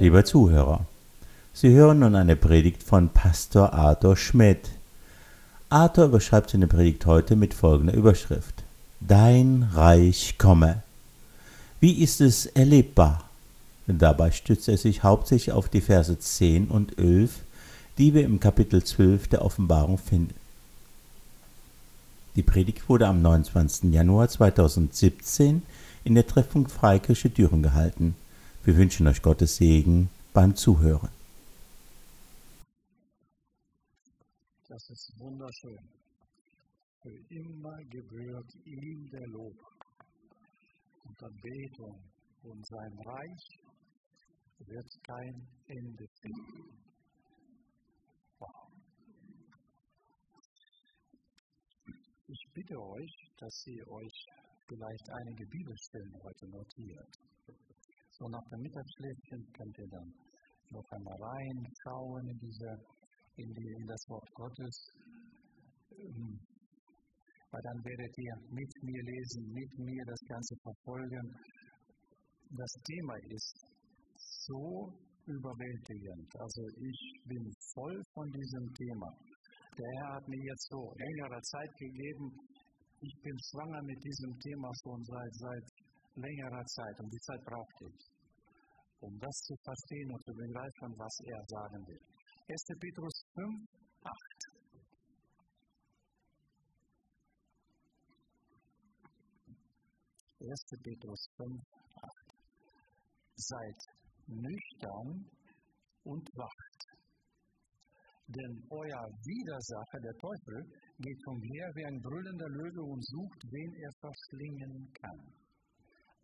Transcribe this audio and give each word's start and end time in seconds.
Lieber 0.00 0.24
Zuhörer, 0.24 0.86
Sie 1.52 1.74
hören 1.74 1.98
nun 1.98 2.14
eine 2.14 2.34
Predigt 2.34 2.82
von 2.82 3.10
Pastor 3.10 3.74
Arthur 3.74 4.16
Schmidt. 4.16 4.70
Arthur 5.68 6.06
überschreibt 6.06 6.48
seine 6.48 6.68
Predigt 6.68 7.04
heute 7.04 7.36
mit 7.36 7.52
folgender 7.52 7.92
Überschrift. 7.92 8.64
Dein 9.00 9.68
Reich 9.74 10.38
komme. 10.38 10.82
Wie 11.80 12.02
ist 12.02 12.22
es 12.22 12.46
erlebbar? 12.46 13.28
Dabei 13.86 14.30
stützt 14.30 14.68
er 14.68 14.78
sich 14.78 15.02
hauptsächlich 15.02 15.52
auf 15.52 15.68
die 15.68 15.82
Verse 15.82 16.18
10 16.18 16.68
und 16.68 16.98
11, 16.98 17.32
die 17.98 18.14
wir 18.14 18.24
im 18.24 18.40
Kapitel 18.40 18.82
12 18.82 19.28
der 19.28 19.44
Offenbarung 19.44 19.98
finden. 19.98 20.32
Die 22.36 22.42
Predigt 22.42 22.88
wurde 22.88 23.06
am 23.06 23.20
29. 23.20 23.92
Januar 23.92 24.30
2017 24.30 25.60
in 26.04 26.14
der 26.14 26.26
Treffung 26.26 26.68
Freikirche 26.68 27.28
Düren 27.28 27.62
gehalten. 27.62 28.14
Wir 28.62 28.76
wünschen 28.76 29.06
euch 29.06 29.22
Gottes 29.22 29.56
Segen 29.56 30.10
beim 30.34 30.54
Zuhören. 30.54 31.08
Das 34.68 34.90
ist 34.90 35.12
wunderschön. 35.18 35.88
Für 37.00 37.34
immer 37.34 37.76
gebührt 37.84 38.54
ihm 38.66 39.08
der 39.10 39.26
Lob 39.28 39.56
und 41.04 41.22
Anbetung 41.22 42.02
und 42.42 42.66
sein 42.66 42.98
Reich 43.06 43.60
wird 44.58 45.04
kein 45.04 45.48
Ende 45.66 46.06
finden. 46.20 46.80
Ich 52.28 52.46
bitte 52.52 52.78
euch, 52.78 53.12
dass 53.38 53.66
ihr 53.66 53.88
euch 53.88 54.26
vielleicht 54.68 55.10
einige 55.10 55.46
Bibelstellen 55.46 56.14
heute 56.22 56.46
notiert. 56.48 57.19
So 58.20 58.28
nach 58.28 58.44
dem 58.52 58.60
Mittagsschläfchen 58.60 59.40
könnt 59.56 59.78
ihr 59.78 59.88
dann 59.88 60.12
noch 60.76 60.84
einmal 60.92 61.16
reinschauen 61.16 62.28
in, 62.28 62.38
diese, 62.38 62.70
in, 63.36 63.48
die, 63.48 63.68
in 63.80 63.86
das 63.88 64.02
Wort 64.12 64.28
Gottes. 64.34 64.76
Ähm, 65.96 66.38
weil 67.50 67.62
dann 67.64 67.80
werdet 67.82 68.18
ihr 68.18 68.36
mit 68.52 68.72
mir 68.84 69.02
lesen, 69.08 69.42
mit 69.56 69.72
mir 69.78 70.04
das 70.04 70.20
Ganze 70.28 70.54
verfolgen. 70.62 71.24
Das 72.52 72.72
Thema 72.84 73.16
ist 73.32 73.56
so 74.44 74.92
überwältigend. 75.24 76.28
Also 76.44 76.62
ich 76.76 77.00
bin 77.24 77.42
voll 77.72 77.96
von 78.12 78.28
diesem 78.30 78.68
Thema. 78.74 79.08
Der 79.78 79.88
Herr 79.96 80.12
hat 80.20 80.28
mir 80.28 80.44
jetzt 80.44 80.68
so 80.68 80.92
längere 80.92 81.40
Zeit 81.40 81.72
gegeben. 81.78 82.36
Ich 83.00 83.16
bin 83.22 83.36
schwanger 83.48 83.82
mit 83.82 84.04
diesem 84.04 84.38
Thema 84.44 84.68
schon 84.84 85.02
seit, 85.04 85.34
seit 85.40 85.64
längerer 86.20 86.64
Zeit 86.64 86.96
und 87.00 87.10
die 87.10 87.20
Zeit 87.20 87.42
brauchte 87.44 87.84
ich, 87.88 88.04
um 89.00 89.18
das 89.18 89.36
zu 89.48 89.54
verstehen 89.64 90.12
und 90.12 90.22
zu 90.24 90.32
begreifen, 90.32 90.90
was 90.96 91.14
er 91.24 91.40
sagen 91.46 91.86
will. 91.86 92.00
1. 92.48 92.64
Petrus 92.80 93.24
5, 93.34 93.68
8. 94.02 94.50
Erste 100.40 100.76
Petrus 100.82 101.28
5, 101.36 101.62
8. 101.94 102.10
Seid 103.36 103.80
nüchtern 104.26 105.30
und 106.04 106.28
wacht. 106.34 106.80
Denn 108.26 108.62
euer 108.70 109.04
Widersacher, 109.26 110.00
der 110.00 110.16
Teufel, 110.22 110.64
geht 110.98 111.26
umher 111.26 111.70
wie 111.74 111.84
ein 111.84 112.00
brüllender 112.00 112.48
Löwe 112.48 112.82
und 112.82 113.04
sucht, 113.04 113.42
wen 113.50 113.74
er 113.74 113.92
verschlingen 114.00 114.92
kann. 115.02 115.39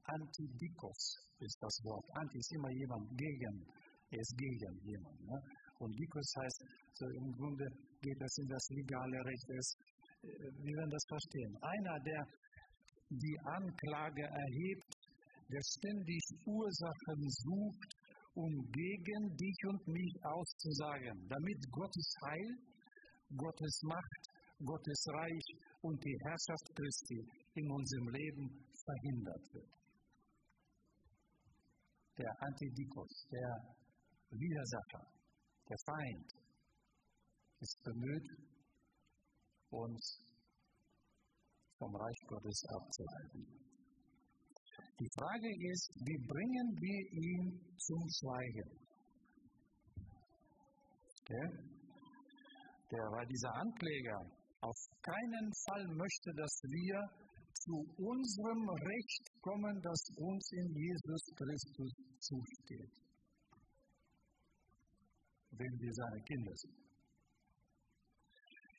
Antidikos 0.08 1.26
ist 1.40 1.58
das 1.60 1.76
Wort. 1.84 2.04
Anti 2.14 2.38
ist 2.38 2.52
immer 2.52 2.70
jemand 2.70 3.06
gegen. 3.18 3.66
Er 4.10 4.20
ist 4.20 4.34
gegen 4.38 4.74
jemand. 4.84 5.20
Ne? 5.26 5.38
Und 5.78 5.92
Dikos 5.98 6.32
heißt, 6.40 6.64
so 6.94 7.06
im 7.10 7.32
Grunde 7.32 7.66
geht 8.00 8.20
es 8.22 8.38
in 8.38 8.48
das 8.48 8.64
legale 8.70 9.18
Recht. 9.24 9.46
Es, 9.50 9.74
äh, 10.22 10.28
wir 10.62 10.74
werden 10.78 10.90
das 10.90 11.04
verstehen. 11.08 11.52
Einer, 11.60 11.98
der 12.00 12.22
die 13.10 13.38
Anklage 13.44 14.22
erhebt, 14.22 14.90
der 15.50 15.62
ständig 15.62 16.22
Ursachen 16.46 17.22
sucht, 17.28 17.90
um 18.34 18.52
gegen 18.70 19.36
dich 19.36 19.58
und 19.68 19.88
mich 19.88 20.14
auszusagen, 20.22 21.26
damit 21.28 21.58
Gottes 21.70 22.14
Heil, 22.26 22.50
Gottes 23.36 23.80
Macht, 23.82 24.22
Gottes 24.64 25.04
Reich 25.12 25.46
und 25.82 26.02
die 26.04 26.18
Herrschaft 26.24 26.66
Christi 26.74 27.20
in 27.54 27.70
unserem 27.70 28.08
Leben 28.08 28.48
verhindert 28.84 29.54
wird. 29.54 29.85
Der 32.18 32.32
Antidikos, 32.40 33.26
der 33.30 33.76
Widersacher, 34.30 35.04
der 35.68 35.76
Feind, 35.84 36.32
ist 37.60 37.82
bemüht, 37.82 38.28
uns 39.70 40.26
vom 41.78 41.94
Reich 41.94 42.20
Gottes 42.28 42.64
abzuhalten. 42.68 43.66
Die 44.98 45.10
Frage 45.18 45.50
ist, 45.72 45.92
wie 46.06 46.18
bringen 46.26 46.68
wir 46.80 47.00
ihn 47.12 47.76
zum 47.76 48.02
Schweigen? 48.08 48.70
Okay? 51.20 51.46
Der, 52.92 53.04
weil 53.12 53.26
dieser 53.26 53.52
Ankläger 53.56 54.20
auf 54.60 54.78
keinen 55.02 55.52
Fall 55.66 55.84
möchte, 55.88 56.32
dass 56.34 56.54
wir 56.64 57.25
zu 57.64 57.74
unserem 57.98 58.68
Recht 58.68 59.24
kommen, 59.40 59.80
das 59.82 60.00
uns 60.18 60.52
in 60.52 60.68
Jesus 60.74 61.22
Christus 61.36 61.92
zusteht, 62.20 62.92
wenn 65.50 65.74
wir 65.80 65.92
seine 65.92 66.22
Kinder 66.22 66.52
sind. 66.54 66.86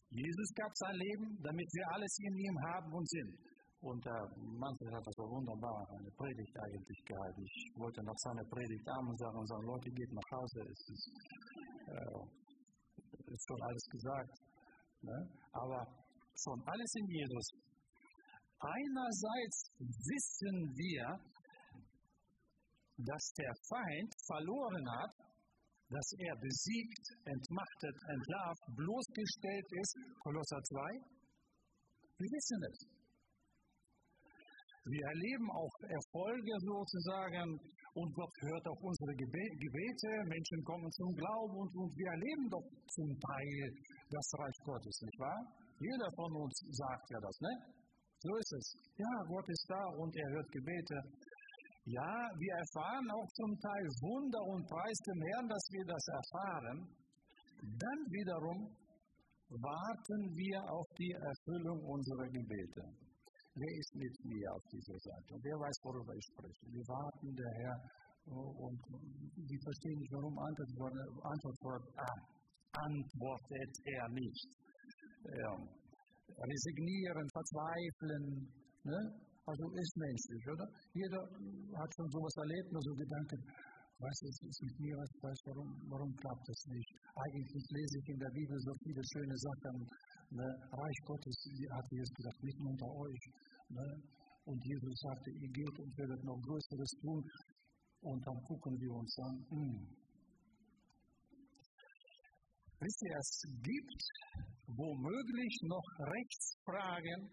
Jesus 0.10 0.50
gab 0.56 0.72
sein 0.76 0.96
Leben, 0.96 1.38
damit 1.44 1.68
wir 1.74 1.86
alles 1.92 2.18
in 2.20 2.38
ihm 2.38 2.58
haben 2.72 2.94
und 2.94 3.10
sind. 3.10 3.48
Und 3.82 4.04
der 4.06 4.22
Manfred 4.58 4.92
hat 4.92 5.06
das 5.06 5.16
so 5.16 5.24
wunderbar 5.30 5.86
eine 6.00 6.10
Predigt 6.18 6.56
eigentlich 6.58 7.00
gehalten. 7.06 7.44
Ich 7.44 7.72
wollte 7.78 8.02
nach 8.04 8.18
seiner 8.26 8.44
Predigt 8.50 8.88
abends 8.90 9.20
sagen 9.22 9.38
und 9.38 9.48
sagen, 9.48 9.66
Leute, 9.68 9.90
geht 9.92 10.12
nach 10.14 10.30
Hause, 10.32 10.60
es 10.66 10.82
ist, 10.90 11.06
äh, 11.88 13.32
ist 13.32 13.46
schon 13.48 13.62
alles 13.62 13.86
gesagt. 13.92 14.34
Ne? 15.02 15.18
Aber 15.52 15.80
schon 16.42 16.60
alles 16.66 16.92
in 16.96 17.08
Jesus. 17.08 17.67
Einerseits 18.60 19.70
wissen 19.78 20.58
wir, 20.74 21.06
dass 22.98 23.26
der 23.38 23.54
Feind 23.70 24.12
verloren 24.26 24.86
hat, 24.98 25.14
dass 25.90 26.10
er 26.18 26.36
besiegt, 26.42 27.06
entmachtet, 27.26 27.96
entlarvt, 28.10 28.66
bloßgestellt 28.76 29.68
ist, 29.72 29.94
Kolosser 30.24 30.62
2. 30.62 30.82
Wir 32.18 32.30
wissen 32.34 32.62
es. 32.66 32.98
Wir 34.90 35.06
erleben 35.06 35.52
auch 35.52 35.76
Erfolge 35.84 36.54
sozusagen 36.64 37.60
und 37.94 38.10
Gott 38.14 38.36
hört 38.42 38.66
auf 38.68 38.80
unsere 38.82 39.14
Gebete, 39.16 40.10
Menschen 40.26 40.64
kommen 40.64 40.90
zum 40.92 41.14
Glauben 41.14 41.56
und, 41.60 41.72
und 41.76 41.92
wir 41.98 42.10
erleben 42.10 42.50
doch 42.50 42.68
zum 42.90 43.10
Teil 43.20 43.70
das 44.10 44.28
Reich 44.40 44.58
Gottes, 44.64 45.02
nicht 45.02 45.20
wahr? 45.20 45.42
Jeder 45.80 46.10
von 46.16 46.32
uns 46.42 46.56
sagt 46.72 47.06
ja 47.12 47.20
das, 47.20 47.38
ne? 47.42 47.77
So 48.20 48.36
ist 48.36 48.54
es. 48.54 48.68
Ja, 48.98 49.14
Gott 49.30 49.48
ist 49.48 49.66
da 49.70 49.84
und 50.02 50.16
er 50.16 50.30
hört 50.34 50.50
Gebete. 50.52 50.98
Ja, 51.86 52.12
wir 52.36 52.54
erfahren 52.54 53.08
auch 53.14 53.30
zum 53.38 53.52
Teil 53.62 53.86
Wunder 54.02 54.42
und 54.52 54.66
Preis 54.68 54.98
dem 55.06 55.22
Herrn, 55.22 55.48
dass 55.48 55.66
wir 55.72 55.86
das 55.86 56.06
erfahren. 56.08 56.80
Dann 57.62 58.00
wiederum 58.12 58.60
warten 59.50 60.22
wir 60.36 60.60
auf 60.68 60.88
die 60.98 61.14
Erfüllung 61.14 61.80
unserer 61.86 62.28
Gebete. 62.28 62.84
Wer 63.56 63.74
ist 63.80 63.96
mit 63.96 64.14
mir 64.26 64.54
auf 64.54 64.64
dieser 64.74 65.00
Seite? 65.00 65.34
Und 65.34 65.44
wer 65.46 65.58
weiß, 65.58 65.78
worüber 65.84 66.14
ich 66.14 66.26
spreche? 66.34 66.66
Wir 66.74 66.86
warten, 66.90 67.34
der 67.34 67.52
Herr, 67.62 67.78
und 68.28 68.78
die 69.38 69.60
verstehen 69.64 69.98
nicht, 69.98 70.12
warum 70.12 70.38
antwortet, 70.38 71.94
ah, 71.98 72.20
antwortet 72.84 73.74
er 73.86 74.10
nicht. 74.10 74.50
Ja. 75.24 75.87
Resignieren, 76.38 77.26
verzweifeln, 77.34 78.24
ne? 78.84 79.00
also 79.46 79.64
ist 79.74 79.96
menschlich, 79.98 80.44
oder? 80.54 80.68
Jeder 80.94 81.22
hat 81.82 81.90
schon 81.96 82.10
sowas 82.12 82.36
erlebt, 82.38 82.72
nur 82.72 82.84
so 82.84 82.94
Gedanken, 82.94 83.40
weißt 83.98 84.22
du, 84.22 84.26
es 84.30 84.40
ist 84.46 84.62
mit 84.62 84.80
mir, 84.80 84.96
was 84.98 85.12
weiß, 85.24 85.40
warum, 85.50 85.70
warum 85.90 86.12
klappt 86.22 86.46
das 86.46 86.62
nicht? 86.70 86.90
Eigentlich 87.16 87.66
lese 87.74 87.96
ich 87.98 88.08
in 88.14 88.20
der 88.20 88.34
Bibel 88.38 88.58
so 88.60 88.74
viele 88.84 89.02
schöne 89.02 89.38
Sachen, 89.38 89.76
ne? 90.30 90.48
Reich 90.70 91.00
Gottes, 91.06 91.36
hat 91.74 91.88
Jesus 91.90 92.14
gesagt, 92.14 92.44
mitten 92.44 92.66
unter 92.68 92.86
euch. 92.86 93.24
Ne? 93.70 93.86
Und 94.46 94.64
Jesus 94.64 94.96
sagte, 95.02 95.30
ihr 95.32 95.52
geht 95.52 95.80
und 95.80 95.98
werdet 95.98 96.24
noch 96.24 96.40
Größeres 96.40 96.92
tun. 97.02 97.24
Und 98.02 98.26
dann 98.26 98.40
gucken 98.44 98.80
wir 98.80 98.92
uns 98.94 99.18
an, 99.20 99.36
hm. 99.50 99.98
Wisst 102.80 103.02
ihr, 103.04 103.18
es 103.18 103.42
gibt 103.64 104.02
womöglich 104.68 105.60
noch 105.64 105.88
Rechtsfragen, 106.00 107.32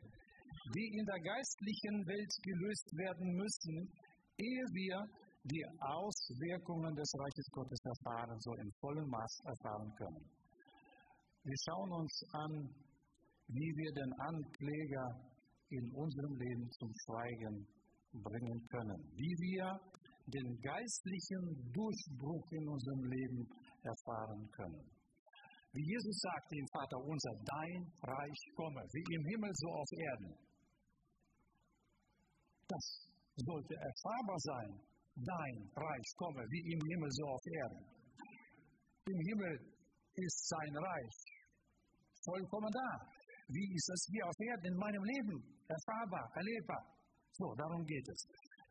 die 0.75 0.87
in 0.99 1.05
der 1.05 1.21
geistlichen 1.21 2.07
Welt 2.07 2.33
gelöst 2.43 2.89
werden 2.95 3.35
müssen, 3.35 3.91
ehe 4.39 4.65
wir 4.73 4.99
die 5.45 5.65
Auswirkungen 5.81 6.95
des 6.95 7.11
Reiches 7.19 7.49
Gottes 7.53 7.81
erfahren, 7.85 8.39
so 8.41 8.55
im 8.55 8.71
vollen 8.81 9.09
Maß 9.09 9.41
erfahren 9.45 9.93
können. 9.99 10.25
Wir 11.43 11.59
schauen 11.69 11.93
uns 11.93 12.23
an, 12.33 12.53
wie 13.49 13.71
wir 13.77 13.93
den 13.93 14.13
Ankläger 14.21 15.07
in 15.69 15.91
unserem 15.93 16.35
Leben 16.39 16.71
zum 16.79 16.91
Schweigen 17.05 17.67
bringen 18.23 18.67
können, 18.71 19.01
wie 19.17 19.35
wir 19.45 19.81
den 20.27 20.59
geistlichen 20.63 21.73
Durchbruch 21.73 22.47
in 22.53 22.69
unserem 22.69 23.05
Leben 23.05 23.47
erfahren 23.83 24.49
können. 24.53 25.04
Wie 25.75 25.83
Jesus 25.91 26.17
sagte 26.23 26.55
im 26.55 26.69
Vater 26.71 26.99
unser, 27.03 27.35
dein 27.43 27.83
Reich 27.99 28.41
komme, 28.55 28.81
wie 28.95 29.15
im 29.15 29.25
Himmel 29.27 29.51
so 29.55 29.69
auf 29.75 29.91
Erden. 29.91 30.33
Das 32.69 32.85
sollte 33.35 33.75
erfahrbar 33.75 34.39
sein. 34.39 34.71
Dein 35.17 35.57
Reich 35.75 36.09
komme, 36.17 36.43
wie 36.51 36.63
im 36.75 36.81
Himmel 36.91 37.11
so 37.11 37.27
auf 37.27 37.45
Erden. 37.47 37.83
Im 39.07 39.21
Himmel 39.27 39.55
ist 40.15 40.49
sein 40.49 40.77
Reich 40.77 41.35
vollkommen 42.25 42.71
da. 42.71 42.91
Wie 43.49 43.75
ist 43.75 43.89
es 43.91 44.07
hier 44.11 44.25
auf 44.27 44.39
Erden 44.41 44.67
in 44.73 44.79
meinem 44.79 45.05
Leben? 45.05 45.43
Erfahrbar, 45.69 46.31
erlebbar. 46.37 46.83
So, 47.33 47.53
darum 47.59 47.85
geht 47.85 48.09
es. 48.09 48.21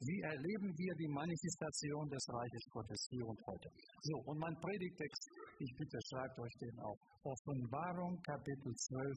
Wie 0.06 0.20
erleben 0.20 0.68
wir 0.76 0.94
die 0.96 1.08
Manifestation 1.08 2.10
des 2.10 2.28
Reiches 2.28 2.66
Gottes 2.72 3.08
hier 3.10 3.26
und 3.26 3.40
heute? 3.48 3.70
So, 4.02 4.18
und 4.26 4.38
mein 4.38 4.56
Predigtext, 4.60 5.30
ich 5.60 5.72
bitte, 5.78 5.98
schreibt 6.10 6.38
euch 6.40 6.56
den 6.60 6.78
auf. 6.80 7.00
Offenbarung 7.24 8.20
Kapitel 8.24 8.76
12, 8.76 9.16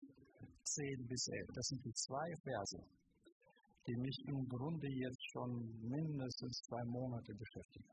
10 0.62 1.06
bis 1.08 1.26
11. 1.26 1.46
Das 1.54 1.66
sind 1.66 1.84
die 1.84 1.92
zwei 1.92 2.28
Verse, 2.44 2.78
die 3.88 3.96
mich 3.96 4.16
im 4.28 4.46
Grunde 4.46 4.86
jetzt 4.86 5.24
schon 5.32 5.50
mindestens 5.82 6.62
zwei 6.68 6.84
Monate 6.84 7.34
beschäftigen. 7.34 7.90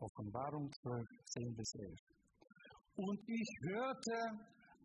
Offenbarung 0.00 0.72
12, 0.80 1.04
10 1.36 1.54
bis 1.54 1.74
11. 1.74 2.00
Und 2.96 3.20
ich 3.28 3.48
hörte 3.68 4.16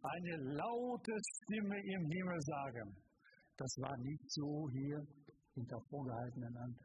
eine 0.02 0.36
laute 0.52 1.14
Stimme 1.44 1.80
im 1.80 2.12
Himmel 2.12 2.42
sagen, 2.42 2.96
das 3.56 3.76
war 3.80 3.98
nicht 3.98 4.24
so 4.32 4.70
hier 4.72 5.06
hinter 5.60 5.80
vorgehaltenen 5.90 6.58
Hand, 6.58 6.78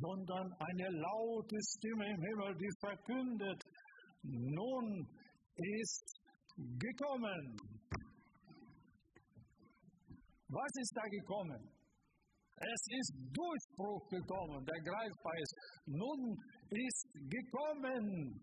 sondern 0.00 0.52
eine 0.58 0.88
laute 0.88 1.58
Stimme 1.76 2.06
im 2.10 2.22
Himmel, 2.22 2.56
die 2.56 2.70
verkündet, 2.80 3.62
nun 4.22 5.06
ist 5.54 6.04
gekommen. 6.56 7.56
Was 10.48 10.72
ist 10.82 10.92
da 10.96 11.02
gekommen? 11.02 11.70
Es 12.56 12.82
ist 12.98 13.12
Durchbruch 13.32 14.08
gekommen, 14.08 14.64
der 14.66 14.80
greifbar 14.82 15.36
ist. 15.38 15.54
Nun 15.86 16.36
ist 16.68 17.06
gekommen 17.28 18.40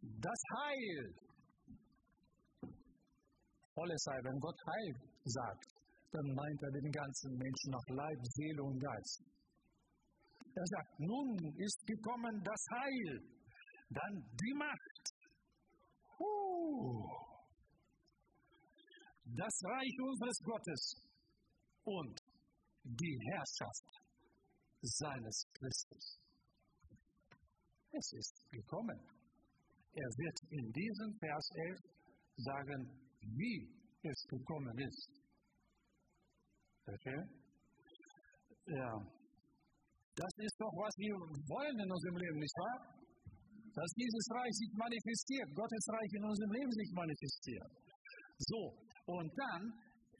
das 0.00 0.40
Heil. 0.58 1.14
Polizei, 3.74 4.18
wenn 4.22 4.38
Gott 4.40 4.60
Heil 4.66 4.94
sagt, 5.24 5.66
dann 6.12 6.34
meint 6.34 6.62
er 6.62 6.70
den 6.70 6.90
ganzen 6.92 7.36
Menschen 7.36 7.70
nach 7.70 7.86
Leib, 7.88 8.18
Seele 8.22 8.62
und 8.62 8.78
Geist. 8.78 9.22
Er 10.54 10.66
sagt, 10.66 11.00
nun 11.00 11.38
ist 11.56 11.86
gekommen 11.86 12.42
das 12.44 12.62
Heil, 12.70 13.22
dann 13.88 14.14
die 14.40 14.54
Macht. 14.54 15.04
Uh, 16.20 17.08
das 19.24 19.54
Reich 19.64 19.96
unseres 19.98 20.38
Gottes 20.44 20.94
und 21.84 22.20
die 22.84 23.18
Herrschaft 23.30 24.02
seines 24.82 25.46
Christus. 25.54 26.18
Es 27.92 28.12
ist 28.12 28.50
gekommen. 28.50 29.00
Er 29.94 30.10
wird 30.16 30.38
in 30.50 30.72
diesem 30.72 31.18
Vers 31.18 31.48
11 31.54 31.78
sagen, 32.36 33.11
wie 33.22 33.68
es 34.02 34.20
gekommen 34.28 34.78
ist. 34.78 35.08
Okay? 36.86 37.20
Ja. 38.66 38.92
Das 40.14 40.32
ist 40.44 40.56
doch, 40.60 40.74
was 40.76 40.94
wir 40.98 41.14
wollen 41.48 41.78
in 41.78 41.90
unserem 41.90 42.16
Leben, 42.20 42.38
nicht 42.38 42.58
wahr? 42.58 42.78
Dass 43.72 43.90
dieses 43.96 44.26
Reich 44.36 44.52
sich 44.52 44.72
manifestiert, 44.76 45.48
Gottes 45.56 45.84
Reich 45.88 46.12
in 46.12 46.24
unserem 46.24 46.52
Leben 46.52 46.72
sich 46.72 46.90
manifestiert. 46.92 47.70
So, 48.38 48.76
und 49.06 49.30
dann, 49.32 49.62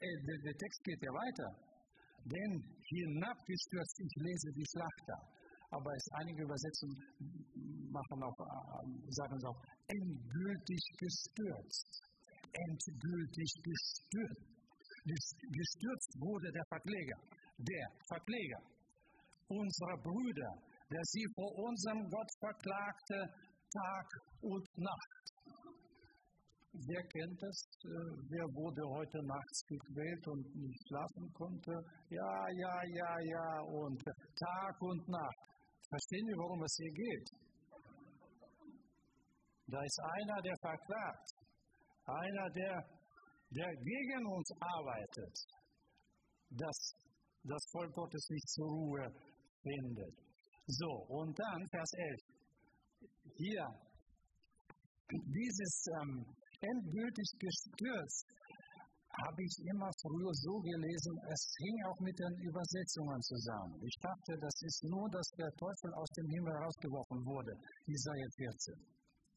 äh, 0.01 0.17
der, 0.25 0.39
der 0.49 0.57
Text 0.57 0.81
geht 0.85 1.03
ja 1.03 1.13
weiter. 1.13 1.51
Denn 2.25 2.53
hinabgestürzt, 2.89 4.01
ich 4.01 4.15
lese 4.17 4.49
die 4.57 4.65
Schlachter. 4.73 5.19
Aber 5.73 5.91
es 5.93 6.07
einige 6.21 6.43
Übersetzungen 6.45 6.97
machen 7.93 8.23
auch, 8.23 8.39
äh, 8.41 9.13
sagen 9.13 9.37
es 9.37 9.45
auch, 9.45 9.61
endgültig 9.89 10.83
gestürzt 10.97 12.12
endgültig 12.53 13.51
gestürzt. 13.63 14.53
Gestürzt 15.05 16.13
wurde 16.21 16.53
der 16.53 16.65
Verkläger, 16.69 17.19
der 17.59 17.87
Verkläger 18.09 18.63
unserer 19.49 19.99
Brüder, 19.99 20.53
der 20.91 21.03
sie 21.03 21.27
vor 21.35 21.51
unserem 21.59 22.09
Gott 22.09 22.31
verklagte 22.39 23.19
Tag 23.73 24.07
und 24.43 24.67
Nacht. 24.79 25.23
Wer 26.73 27.03
kennt 27.05 27.43
es? 27.43 27.59
Äh, 27.85 27.89
wer 28.33 28.47
wurde 28.57 28.81
heute 28.97 29.19
nachts 29.27 29.61
gequält 29.67 30.27
und 30.29 30.57
nicht 30.57 30.81
schlafen 30.89 31.33
konnte? 31.35 31.73
Ja, 32.09 32.49
ja, 32.49 32.77
ja, 32.97 33.13
ja, 33.21 33.61
und 33.61 34.01
Tag 34.03 34.81
und 34.81 35.07
Nacht. 35.09 35.41
Verstehen 35.89 36.27
Sie, 36.27 36.37
worum 36.39 36.63
es 36.63 36.75
hier 36.81 36.93
geht? 36.93 37.29
Da 39.67 39.83
ist 39.85 40.01
einer, 40.01 40.41
der 40.41 40.57
verklagt 40.63 41.42
einer, 42.07 42.51
der, 42.51 42.85
der 43.51 43.71
gegen 43.77 44.27
uns 44.27 44.51
arbeitet, 44.61 45.35
dass 46.51 46.95
das 47.45 47.65
Volk 47.73 47.93
Gottes 47.95 48.29
nicht 48.31 48.49
zur 48.49 48.69
Ruhe 48.69 49.07
findet. 49.63 50.15
So, 50.67 50.91
und 51.09 51.39
dann 51.39 51.67
Vers 51.71 51.93
11. 51.93 52.21
Hier, 53.37 53.67
dieses 55.11 55.87
ähm, 56.01 56.25
endgültig 56.61 57.29
gestürzt, 57.39 58.27
habe 59.13 59.43
ich 59.45 59.55
immer 59.69 59.91
früher 60.01 60.33
so 60.33 60.55
gelesen, 60.61 61.15
es 61.29 61.43
hing 61.59 61.77
auch 61.85 62.01
mit 62.01 62.17
den 62.19 62.35
Übersetzungen 62.49 63.21
zusammen. 63.21 63.77
Ich 63.85 63.97
dachte, 64.01 64.33
das 64.41 64.57
ist 64.63 64.81
nur, 64.85 65.07
dass 65.11 65.29
der 65.37 65.51
Teufel 65.53 65.93
aus 65.95 66.09
dem 66.17 66.29
Himmel 66.31 66.53
herausgeworfen 66.55 67.21
wurde, 67.27 67.53
Isaiah 67.87 68.31
14. 68.37 68.75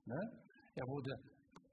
Ne? 0.06 0.22
Er 0.75 0.88
wurde 0.88 1.12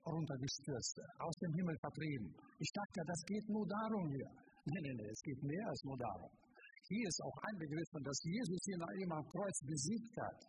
runtergestürzt, 0.07 1.01
aus 1.19 1.37
dem 1.43 1.53
Himmel 1.55 1.77
vertrieben. 1.79 2.35
Ich 2.59 2.71
dachte, 2.73 3.01
das 3.07 3.21
geht 3.27 3.49
nur 3.49 3.67
darum 3.67 4.09
hier. 4.11 4.31
Nein, 4.65 4.83
nein, 4.83 4.97
nein, 4.97 5.11
es 5.11 5.23
geht 5.23 5.43
mehr 5.43 5.67
als 5.69 5.83
nur 5.85 5.99
darum. 5.99 6.31
Hier 6.89 7.07
ist 7.07 7.21
auch 7.23 7.39
einbegriffen, 7.51 8.03
dass 8.03 8.19
Jesus 8.23 8.67
ihn 8.69 9.13
am 9.13 9.25
Kreuz 9.31 9.59
besiegt 9.67 10.17
hat. 10.19 10.41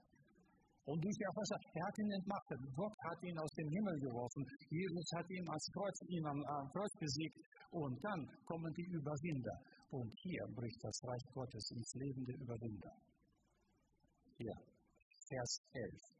Und 0.86 1.00
durch 1.00 1.16
die 1.16 1.28
Auferstehung, 1.28 1.64
er 1.80 1.86
hat 1.88 1.98
ihn 1.98 2.12
entmachtet. 2.12 2.60
Gott 2.76 2.98
hat 3.08 3.24
ihn 3.24 3.38
aus 3.40 3.52
dem 3.56 3.70
Himmel 3.70 4.00
geworfen. 4.04 4.44
Jesus 4.70 5.08
hat 5.16 5.30
ihn 5.30 5.48
als 5.48 5.66
Kreuz, 5.72 5.98
ihn 6.10 6.26
am, 6.26 6.44
am 6.44 6.68
Kreuz 6.74 6.92
besiegt. 7.00 7.38
Und 7.72 7.96
dann 8.04 8.28
kommen 8.46 8.74
die 8.74 8.90
Überwinder. 8.92 9.56
Und 9.92 10.12
hier 10.20 10.44
bricht 10.52 10.84
das 10.84 11.00
Reich 11.08 11.24
Gottes 11.34 11.72
ins 11.72 11.94
Leben 11.96 12.26
der 12.26 12.36
Überwinder. 12.36 12.92
Hier, 14.36 14.56
Vers 15.30 15.62
11. 15.72 16.14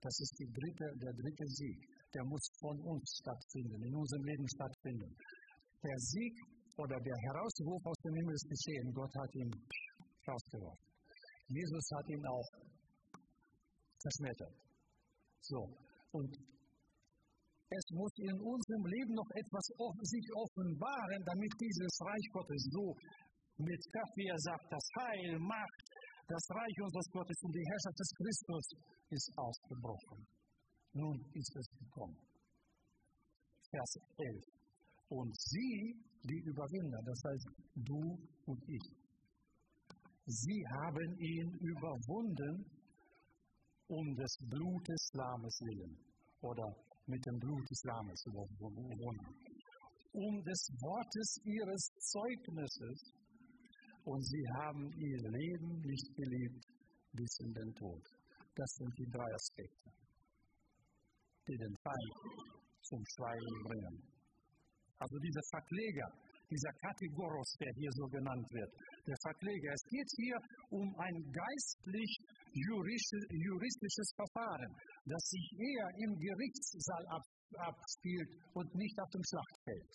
Das 0.00 0.20
ist 0.20 0.36
dritte, 0.40 0.86
der 1.00 1.12
dritte 1.12 1.46
Sieg. 1.46 1.78
Der 2.14 2.24
muss 2.24 2.46
von 2.60 2.78
uns 2.80 3.04
stattfinden, 3.18 3.82
in 3.82 3.94
unserem 3.94 4.24
Leben 4.24 4.46
stattfinden. 4.54 5.10
Der 5.82 5.98
Sieg 5.98 6.34
oder 6.78 6.96
der 6.98 7.18
Herausruf 7.26 7.80
aus 7.86 7.98
dem 8.02 8.14
Himmel 8.14 8.34
ist 8.34 8.48
geschehen. 8.48 8.86
Gott 8.94 9.14
hat 9.14 9.34
ihn 9.34 9.50
rausgeworfen. 10.26 10.86
Jesus 11.48 11.86
hat 11.94 12.08
ihn 12.08 12.24
auch 12.26 12.50
zerschmettert. 13.98 14.54
So. 15.40 15.60
Und 16.12 16.30
es 17.68 17.84
muss 17.90 18.14
in 18.22 18.38
unserem 18.38 18.84
Leben 18.86 19.14
noch 19.14 19.30
etwas 19.34 19.66
sich 20.06 20.26
offenbaren, 20.34 21.20
damit 21.26 21.52
dieses 21.58 21.94
Reich 22.00 22.26
Gottes 22.32 22.62
so 22.70 22.94
mit 23.58 23.80
Kraft, 23.92 24.14
wie 24.16 24.28
er 24.30 24.38
sagt, 24.38 24.66
das 24.70 24.86
Heil, 24.98 25.38
Macht, 25.38 25.84
das 26.28 26.44
Reich 26.50 26.76
unseres 26.82 27.08
Gottes 27.10 27.38
und 27.42 27.52
die 27.52 27.66
Herrschaft 27.66 27.98
des 27.98 28.10
Christus 28.14 28.66
ist 29.10 29.28
ausgebrochen. 29.36 30.26
Nun 30.94 31.20
ist 31.34 31.56
es 31.56 31.66
gekommen. 31.78 32.16
Vers 33.70 33.98
11. 34.16 34.44
Und 35.08 35.32
sie, 35.38 35.96
die 36.22 36.40
Überwinder, 36.46 37.00
das 37.04 37.20
heißt 37.26 37.48
du 37.74 38.18
und 38.46 38.62
ich, 38.68 38.86
sie 40.26 40.64
haben 40.70 41.18
ihn 41.18 41.50
überwunden 41.60 42.64
um 43.88 44.14
des 44.16 44.36
Blutes 44.48 45.10
Lammes 45.12 45.60
willen 45.60 45.98
oder 46.40 46.64
mit 47.06 47.24
dem 47.26 47.38
Blut 47.38 47.70
des 47.70 47.82
Lammes 47.84 48.24
überwunden. 48.26 49.34
um 50.14 50.42
des 50.44 50.62
Wortes 50.80 51.36
ihres 51.44 51.84
Zeugnisses 51.98 53.12
und 54.04 54.22
sie 54.22 54.44
haben 54.56 54.90
ihr 54.96 55.18
Leben 55.28 55.80
nicht 55.80 56.14
geliebt 56.14 56.64
bis 57.12 57.38
in 57.40 57.52
den 57.52 57.74
Tod. 57.74 58.02
Das 58.54 58.70
sind 58.76 58.92
die 58.98 59.10
drei 59.10 59.34
Aspekte, 59.34 59.90
die 61.48 61.56
den 61.56 61.74
Feind 61.82 62.12
zum 62.82 63.02
Schweigen 63.16 63.62
bringen. 63.64 64.02
Also 64.98 65.18
dieser 65.18 65.42
Verkläger, 65.50 66.12
dieser 66.50 66.72
Kategoros, 66.80 67.56
der 67.60 67.72
hier 67.74 67.90
so 67.92 68.06
genannt 68.08 68.46
wird, 68.50 68.72
der 69.06 69.16
Verkläger. 69.22 69.72
Es 69.72 69.84
geht 69.90 70.10
hier 70.16 70.36
um 70.70 70.94
ein 70.96 71.32
geistlich-juristisches 71.32 74.12
Verfahren, 74.16 74.74
das 75.04 75.28
sich 75.28 75.52
eher 75.58 75.88
im 76.04 76.16
Gerichtssaal 76.16 77.06
abspielt 77.58 78.30
und 78.54 78.74
nicht 78.74 78.98
auf 79.00 79.10
dem 79.10 79.22
Schlachtfeld. 79.24 79.90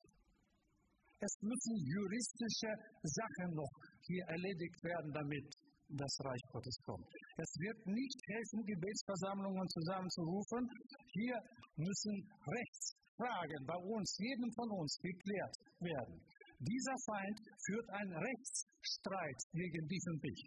Es 1.22 1.42
müssen 1.42 1.76
juristische 1.84 2.74
Sachen 3.04 3.56
noch 3.56 3.72
hier 4.08 4.24
erledigt 4.28 4.82
werden, 4.84 5.12
damit 5.14 5.54
das 5.90 6.20
Reich 6.24 6.42
Gottes 6.52 6.78
kommt. 6.86 7.08
Es 7.40 7.56
wird 7.56 7.80
nicht 7.88 8.20
helfen, 8.28 8.66
Gebetsversammlungen 8.66 9.68
zusammenzurufen. 9.70 10.68
Hier 11.14 11.40
müssen 11.78 12.16
Rechtsfragen 12.44 13.64
bei 13.66 13.80
uns, 13.80 14.18
jedem 14.20 14.52
von 14.52 14.70
uns, 14.76 15.00
geklärt 15.00 15.56
werden. 15.80 16.20
Dieser 16.60 16.98
Feind 17.08 17.40
führt 17.64 17.90
einen 17.96 18.12
Rechtsstreit 18.12 19.40
gegen 19.54 19.88
dich 19.88 20.04
und 20.12 20.20
dich. 20.22 20.42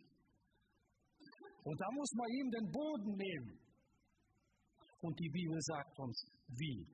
Und 1.64 1.80
da 1.80 1.88
muss 1.92 2.12
man 2.12 2.28
ihm 2.28 2.50
den 2.50 2.68
Boden 2.70 3.16
nehmen. 3.16 3.58
Und 5.00 5.18
die 5.18 5.30
Bibel 5.30 5.61
sagt 5.62 5.99
uns, 5.99 6.16
wie. 6.49 6.84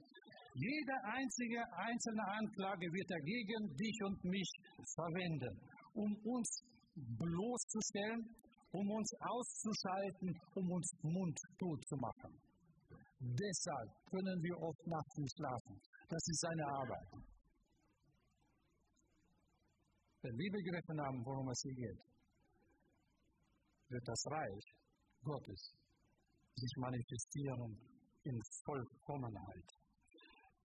Jede 0.55 0.95
einzige 1.11 1.61
einzelne 1.75 2.25
Anklage 2.38 2.87
wird 2.87 3.11
er 3.11 3.21
gegen 3.21 3.76
dich 3.76 3.99
und 4.05 4.25
mich 4.25 4.50
verwenden, 4.95 5.59
um 5.95 6.14
uns 6.25 6.62
bloßzustellen, 6.95 8.23
um 8.73 8.91
uns 8.91 9.11
auszuschalten, 9.21 10.35
um 10.55 10.71
uns 10.71 10.93
mundtot 11.03 11.81
zu 11.87 11.97
machen. 11.97 12.33
Deshalb 13.21 13.91
können 14.11 14.43
wir 14.43 14.57
oft 14.59 14.87
nachts 14.87 15.17
nicht 15.17 15.37
schlafen. 15.37 15.81
Das 16.09 16.23
ist 16.29 16.41
seine 16.41 16.67
Arbeit. 16.67 17.09
Wenn 20.23 20.37
wir 20.37 20.51
begriffen 20.53 21.01
haben, 21.01 21.25
worum 21.25 21.49
es 21.49 21.61
hier 21.63 21.75
geht, 21.75 22.01
wird 23.89 24.07
das 24.07 24.23
Reich 24.31 24.65
Gottes 25.23 25.73
sich 26.55 26.75
manifestieren 26.77 27.79
in 28.25 28.41
Vollkommenheit. 28.65 29.69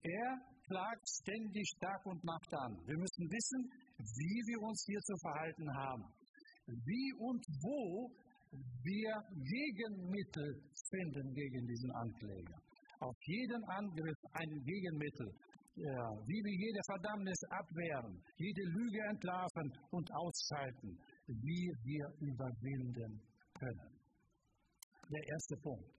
Er 0.02 0.36
klagt 0.66 1.08
ständig 1.08 1.70
Tag 1.80 2.04
und 2.06 2.22
Nacht 2.24 2.52
an. 2.54 2.76
Wir 2.86 2.98
müssen 2.98 3.24
wissen, 3.30 3.60
wie 3.96 4.38
wir 4.50 4.60
uns 4.68 4.84
hier 4.86 5.00
zu 5.00 5.16
verhalten 5.16 5.68
haben. 5.72 6.04
Wie 6.66 7.12
und 7.18 7.44
wo 7.62 8.10
wir 8.82 9.12
Gegenmittel 9.30 10.62
finden 10.90 11.34
gegen 11.34 11.66
diesen 11.66 11.90
Ankläger. 11.92 12.58
Auf 13.00 13.16
jeden 13.26 13.62
Angriff 13.64 14.20
ein 14.32 14.50
Gegenmittel. 14.64 15.28
Ja, 15.76 16.06
wie 16.26 16.38
wir 16.38 16.54
jede 16.54 16.80
Verdammnis 16.86 17.40
abwehren, 17.50 18.22
jede 18.36 18.62
Lüge 18.62 19.00
entlarven 19.10 19.72
und 19.90 20.08
ausschalten, 20.14 20.96
wie 21.26 21.66
wir 21.82 22.06
überwinden 22.20 23.20
können. 23.58 23.90
Der 25.10 25.24
erste 25.34 25.56
Punkt. 25.56 25.90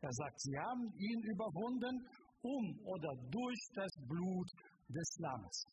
Er 0.00 0.12
sagt, 0.12 0.40
sie 0.40 0.56
haben 0.56 0.92
ihn 0.94 1.20
überwunden 1.34 2.06
um 2.42 2.78
oder 2.84 3.10
durch 3.28 3.60
das 3.74 3.92
Blut 4.06 4.48
des 4.88 5.16
Lammes. 5.18 5.64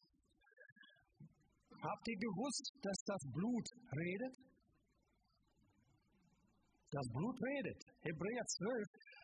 Habt 1.70 2.08
ihr 2.08 2.18
gewusst, 2.18 2.73
dass 2.84 3.00
das 3.06 3.24
Blut 3.32 3.68
redet? 3.96 4.36
Das 6.92 7.08
Blut 7.10 7.38
redet. 7.42 7.80
Hebräer 8.02 8.46
12, 8.46 8.70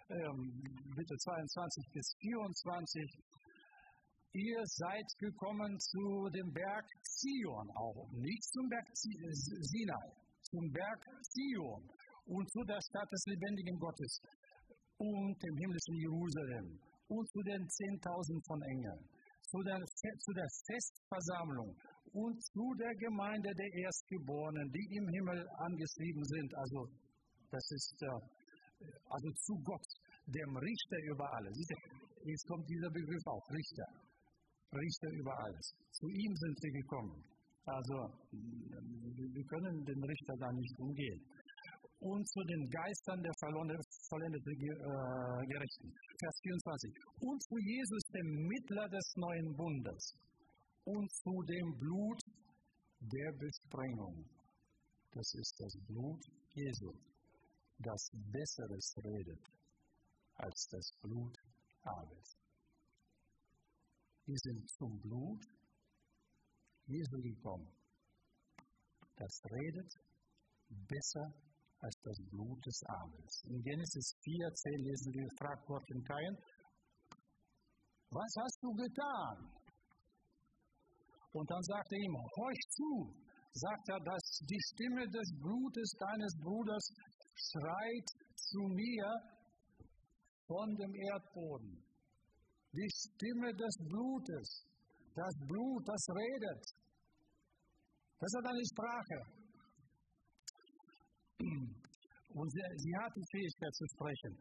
ähm, 0.10 0.64
bitte 0.96 1.16
22 1.16 1.92
bis 1.94 2.08
24. 2.20 3.04
Ihr 4.34 4.62
seid 4.66 5.08
gekommen 5.20 5.78
zu 5.80 6.30
dem 6.34 6.52
Berg 6.54 6.86
Zion, 7.04 7.70
auch 7.76 8.10
nicht 8.14 8.44
zum 8.54 8.70
Berg 8.70 8.88
Sinai, 8.94 10.08
zum 10.42 10.72
Berg 10.72 11.02
Zion 11.34 11.84
und 12.26 12.50
zu 12.52 12.64
der 12.64 12.80
Stadt 12.82 13.12
des 13.12 13.24
lebendigen 13.26 13.78
Gottes 13.78 14.22
und 14.98 15.36
dem 15.44 15.58
himmlischen 15.58 15.96
Jerusalem 15.96 16.80
und 17.08 17.28
zu 17.30 17.42
den 17.42 17.68
Zehntausend 17.70 18.46
von 18.46 18.62
Engeln, 18.62 19.02
zu 19.50 19.58
der, 19.64 19.80
zu 19.82 20.32
der 20.34 20.48
Festversammlung 20.68 21.76
und 22.14 22.36
zu 22.44 22.74
der 22.80 22.94
Gemeinde 22.96 23.50
der 23.54 23.72
Erstgeborenen, 23.84 24.72
die 24.72 24.98
im 24.98 25.08
Himmel 25.08 25.48
angeschrieben 25.58 26.24
sind. 26.24 26.56
Also, 26.56 26.88
das 27.52 27.66
ist 27.72 27.98
äh, 28.02 28.86
also 29.10 29.30
zu 29.46 29.54
Gott, 29.64 29.88
dem 30.28 30.56
Richter 30.58 31.00
über 31.12 31.28
alles. 31.34 31.54
Jetzt 32.24 32.48
kommt 32.48 32.70
dieser 32.70 32.90
Begriff 32.90 33.26
auch, 33.26 33.46
Richter. 33.52 33.88
Richter 34.74 35.10
über 35.12 35.34
alles. 35.40 35.74
Zu 35.92 36.08
ihm 36.08 36.36
sind 36.36 36.58
wir 36.62 36.72
gekommen. 36.82 37.24
Also, 37.66 37.96
wir 38.32 39.46
können 39.46 39.86
den 39.86 40.04
Richter 40.04 40.34
da 40.40 40.52
nicht 40.52 40.80
umgehen 40.80 41.22
und 42.00 42.24
zu 42.30 42.40
den 42.44 42.70
Geistern 42.70 43.22
der 43.22 43.34
vollendeten 43.40 44.54
äh, 44.54 45.48
Gerechten. 45.48 45.92
Vers 46.20 46.40
24. 46.44 46.94
Und 47.20 47.44
zu 47.44 47.58
Jesus, 47.60 48.04
dem 48.16 48.48
Mittler 48.48 48.88
des 48.88 49.14
neuen 49.18 49.56
Bundes. 49.56 50.16
Und 50.92 51.12
zu 51.14 51.44
dem 51.44 51.78
Blut 51.78 52.20
der 53.00 53.32
Besprengung. 53.34 54.26
Das 55.12 55.34
ist 55.36 55.54
das 55.60 55.74
Blut 55.86 56.24
Jesu, 56.56 56.92
das 57.78 58.10
Besseres 58.32 58.96
redet 59.04 59.40
als 60.34 60.68
das 60.72 60.92
Blut 61.04 61.38
Abels. 61.84 62.38
Wir 64.26 64.38
sind 64.38 64.68
zum 64.68 65.00
Blut 65.02 65.46
Jesu 66.88 67.22
gekommen. 67.22 67.72
Das 69.16 69.42
redet 69.46 69.94
besser 70.70 71.34
als 71.82 71.96
das 72.02 72.18
Blut 72.32 72.66
des 72.66 72.82
Abels. 72.88 73.44
In 73.46 73.62
Genesis 73.62 74.16
4, 74.24 74.54
10 74.54 74.74
lesen 74.82 75.14
wir, 75.14 75.30
fragt 75.38 75.68
Gott 75.68 75.88
den 75.88 76.04
Kain, 76.04 76.36
was 78.10 78.34
hast 78.42 78.58
du 78.64 78.74
getan? 78.74 79.59
Und 81.32 81.50
dann 81.50 81.62
sagt 81.62 81.92
er 81.92 82.00
ihm, 82.00 82.16
horch 82.16 82.64
zu, 82.70 83.14
sagt 83.54 83.90
er, 83.90 84.00
dass 84.00 84.40
die 84.50 84.62
Stimme 84.74 85.08
des 85.08 85.30
Blutes 85.42 85.92
deines 86.00 86.34
Bruders 86.42 86.86
schreit 87.36 88.08
zu 88.36 88.62
mir 88.74 89.08
von 90.48 90.76
dem 90.76 90.94
Erdboden. 90.96 91.84
Die 92.74 92.90
Stimme 92.90 93.54
des 93.54 93.76
Blutes, 93.88 94.66
das 95.16 95.34
Blut, 95.48 95.88
das 95.88 96.06
redet. 96.16 96.64
Das 98.20 98.34
ist 98.34 98.46
eine 98.46 98.66
Sprache. 98.66 99.20
Und 102.34 102.52
sie, 102.52 102.62
sie 102.78 102.96
hat 102.98 103.14
die 103.16 103.26
Fähigkeit 103.32 103.74
zu 103.74 103.86
sprechen. 103.96 104.38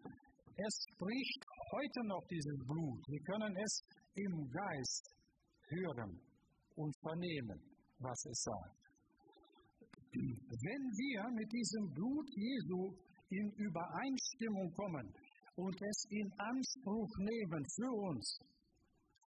Es 0.56 0.74
spricht 0.92 1.44
heute 1.72 2.06
noch 2.08 2.24
dieses 2.28 2.58
Blut. 2.66 3.00
Wir 3.08 3.22
können 3.22 3.56
es 3.56 3.82
im 4.14 4.50
Geist 4.50 5.14
hören 5.70 6.27
und 6.78 6.94
vernehmen, 7.02 7.58
was 7.98 8.24
es 8.26 8.42
sagt. 8.42 8.78
Wenn 10.12 10.84
wir 11.02 11.22
mit 11.34 11.50
diesem 11.52 11.84
Blut 11.92 12.28
Jesu 12.34 12.94
in 13.30 13.50
Übereinstimmung 13.58 14.72
kommen 14.72 15.06
und 15.56 15.76
es 15.82 16.06
in 16.10 16.32
Anspruch 16.38 17.12
nehmen 17.18 17.62
für 17.76 17.92
uns, 18.08 18.38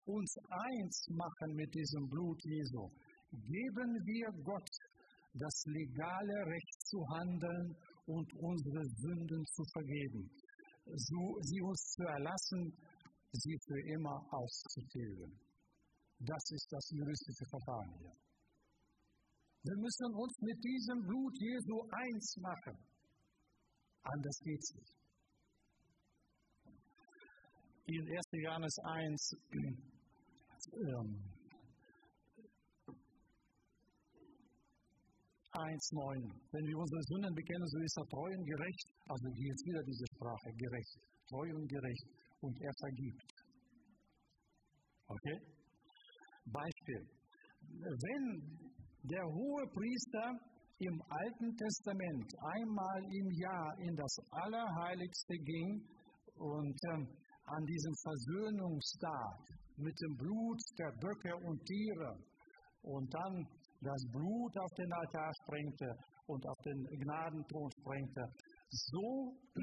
uns 0.06 0.36
eins 0.50 1.08
machen 1.12 1.56
mit 1.56 1.74
diesem 1.76 2.08
Blut 2.10 2.40
Jesu, 2.44 2.90
geben 3.32 3.92
wir 4.06 4.28
Gott 4.44 4.72
das 5.34 5.64
legale 5.68 6.38
Recht 6.48 6.82
zu 6.88 7.00
handeln 7.10 7.76
und 8.08 8.34
unsere 8.40 8.84
Sünden 8.96 9.46
zu 9.46 9.64
vergeben, 9.74 10.30
so, 10.86 11.38
sie 11.42 11.62
uns 11.62 11.82
zu 11.96 12.04
erlassen, 12.04 12.74
sie 13.32 13.58
für 13.68 13.80
immer 13.96 14.18
auszutilgen. 14.32 15.51
Das 16.24 16.44
ist 16.52 16.68
das 16.72 16.86
juristische 16.92 17.46
Verfahren 17.50 17.94
hier. 17.98 18.14
Wir 19.64 19.78
müssen 19.78 20.14
uns 20.14 20.38
mit 20.42 20.64
diesem 20.64 21.02
Blut 21.02 21.34
Jesu 21.40 21.82
eins 21.90 22.38
machen. 22.38 22.78
Anders 24.04 24.38
geht 24.44 24.60
es 24.60 24.74
nicht. 24.76 25.02
In 27.86 28.08
1. 28.08 28.22
Johannes 28.34 28.76
1, 28.84 29.36
ähm, 30.74 31.32
1,9. 35.54 36.32
Wenn 36.52 36.66
wir 36.66 36.78
unsere 36.78 37.02
Sünden 37.02 37.34
bekennen, 37.34 37.68
so 37.68 37.80
ist 37.80 37.98
er 37.98 38.06
treu 38.06 38.30
und 38.30 38.46
gerecht. 38.46 38.88
Also 39.10 39.28
hier 39.34 39.54
ist 39.54 39.66
wieder 39.66 39.84
diese 39.84 40.06
Sprache, 40.16 40.54
gerecht. 40.54 41.00
Treu 41.30 41.50
und 41.56 41.68
gerecht. 41.68 42.06
Und 42.42 42.62
er 42.62 42.74
vergibt. 42.80 43.34
Okay? 45.08 45.61
Beispiel. 46.46 47.08
Wenn 47.62 48.60
der 49.04 49.24
hohe 49.24 49.68
Priester 49.74 50.40
im 50.80 51.02
Alten 51.10 51.56
Testament 51.58 52.34
einmal 52.58 53.04
im 53.04 53.30
Jahr 53.32 53.78
in 53.80 53.96
das 53.96 54.16
Allerheiligste 54.32 55.38
ging 55.38 55.86
und 56.36 56.80
ähm, 56.90 57.08
an 57.46 57.66
diesem 57.66 57.94
Versöhnungstag 58.02 59.38
mit 59.78 60.00
dem 60.02 60.18
Blut 60.18 60.60
der 60.80 60.92
Böcke 61.00 61.36
und 61.46 61.64
Tiere 61.66 62.18
und 62.82 63.14
dann 63.14 63.48
das 63.82 64.04
Blut 64.12 64.58
auf 64.58 64.72
den 64.78 64.92
Altar 64.94 65.32
sprengte 65.44 65.98
und 66.28 66.48
auf 66.48 66.58
den 66.66 66.84
Gnadenthron 67.00 67.72
sprengte, 67.80 68.22
so 68.70 69.38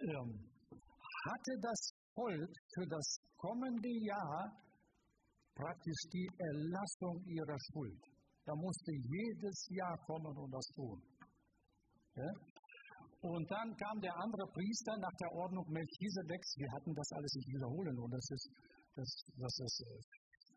ähm, 0.00 0.50
hatte 1.24 1.52
das 1.60 1.99
Volk 2.14 2.52
für 2.74 2.86
das 2.86 3.18
kommende 3.36 3.92
Jahr 4.04 4.52
praktisch 5.54 6.02
die 6.12 6.28
Erlassung 6.38 7.22
ihrer 7.26 7.58
Schuld. 7.72 8.00
Da 8.44 8.54
musste 8.54 8.92
jedes 8.92 9.68
Jahr 9.70 9.96
kommen 10.06 10.36
und 10.36 10.50
das 10.50 10.66
tun. 10.74 10.98
Ja? 12.16 12.30
Und 13.20 13.44
dann 13.50 13.68
kam 13.76 14.00
der 14.00 14.16
andere 14.16 14.46
Priester 14.48 14.96
nach 14.96 15.16
der 15.20 15.30
Ordnung 15.32 15.66
Melchisedeks. 15.68 16.56
Wir 16.56 16.70
hatten 16.72 16.94
das 16.94 17.08
alles 17.12 17.32
nicht 17.36 17.48
wiederholen 17.52 17.96
und 18.00 18.10
das 18.10 18.26
ist, 18.32 18.48
das, 18.96 19.10
das 19.36 19.54
ist, 19.60 19.76
äh, 19.84 20.00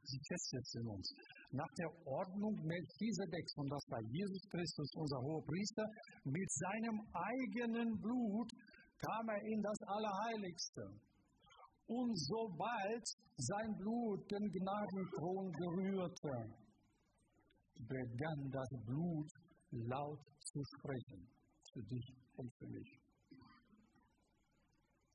sie 0.07 0.21
festet 0.31 0.63
in 0.79 0.87
uns. 0.87 1.07
Nach 1.51 1.73
der 1.77 1.91
Ordnung 2.07 2.55
Melchisedeks, 2.63 3.51
und 3.57 3.67
das 3.67 3.83
war 3.91 4.01
Jesus 4.07 4.43
Christus, 4.49 4.89
unser 4.95 5.19
hoher 5.19 5.43
Priester, 5.43 5.85
mit 6.23 6.49
seinem 6.51 6.97
eigenen 7.11 7.99
Blut 7.99 8.49
kam 9.03 9.27
er 9.27 9.41
in 9.43 9.61
das 9.61 9.79
Allerheiligste. 9.83 11.12
Und 11.87 12.15
sobald 12.15 13.05
sein 13.37 13.75
Blut 13.77 14.31
den 14.31 14.49
Gnadenthron 14.51 15.51
berührte, 15.51 16.63
begann 17.75 18.51
das 18.51 18.69
Blut 18.85 19.29
laut 19.71 20.19
zu 20.39 20.61
sprechen, 20.77 21.27
für 21.73 21.83
dich 21.83 22.13
und 22.37 22.53
für 22.57 22.67
mich. 22.67 22.99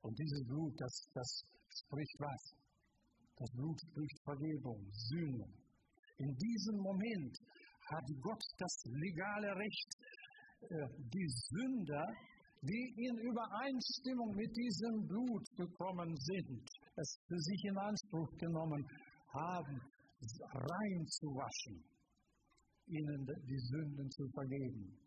Und 0.01 0.17
dieses 0.19 0.45
Blut, 0.47 0.73
das, 0.77 1.07
das 1.13 1.43
spricht 1.69 2.15
was? 2.19 2.59
Das 3.37 3.51
Blut 3.51 3.79
spricht 3.89 4.19
Vergebung, 4.23 4.87
Sühne. 4.91 5.47
In 6.17 6.35
diesem 6.35 6.77
Moment 6.77 7.37
hat 7.91 8.05
Gott 8.21 8.43
das 8.57 8.83
legale 8.85 9.55
Recht, 9.55 9.89
äh, 10.61 10.87
die 11.13 11.27
Sünder 11.27 12.05
die 12.61 12.93
in 12.97 13.17
Übereinstimmung 13.17 14.35
mit 14.35 14.55
diesem 14.55 15.07
Blut 15.07 15.45
gekommen 15.55 16.15
sind, 16.17 16.61
es 16.95 17.17
für 17.27 17.39
sich 17.39 17.63
in 17.65 17.77
Anspruch 17.77 18.29
genommen 18.37 18.85
haben, 19.33 19.81
rein 20.51 21.07
zu 21.07 21.27
waschen, 21.27 21.83
ihnen 22.87 23.25
die 23.47 23.59
Sünden 23.59 24.09
zu 24.11 24.27
vergeben, 24.33 24.97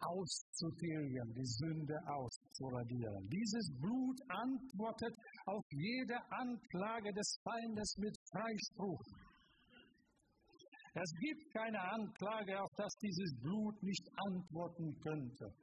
auszutilgen, 0.00 1.32
die 1.32 1.46
Sünde 1.46 1.96
auszuradieren. 2.06 3.28
Dieses 3.28 3.70
Blut 3.80 4.18
antwortet 4.28 5.14
auf 5.46 5.64
jede 5.70 6.16
Anklage 6.30 7.12
des 7.12 7.38
Feindes 7.42 7.96
mit 7.98 8.16
Freispruch. 8.32 9.04
Es 10.92 11.12
gibt 11.20 11.54
keine 11.54 11.80
Anklage, 11.80 12.60
auf 12.60 12.70
das 12.76 12.92
dieses 13.00 13.32
Blut 13.40 13.80
nicht 13.82 14.06
antworten 14.26 14.98
könnte. 15.00 15.54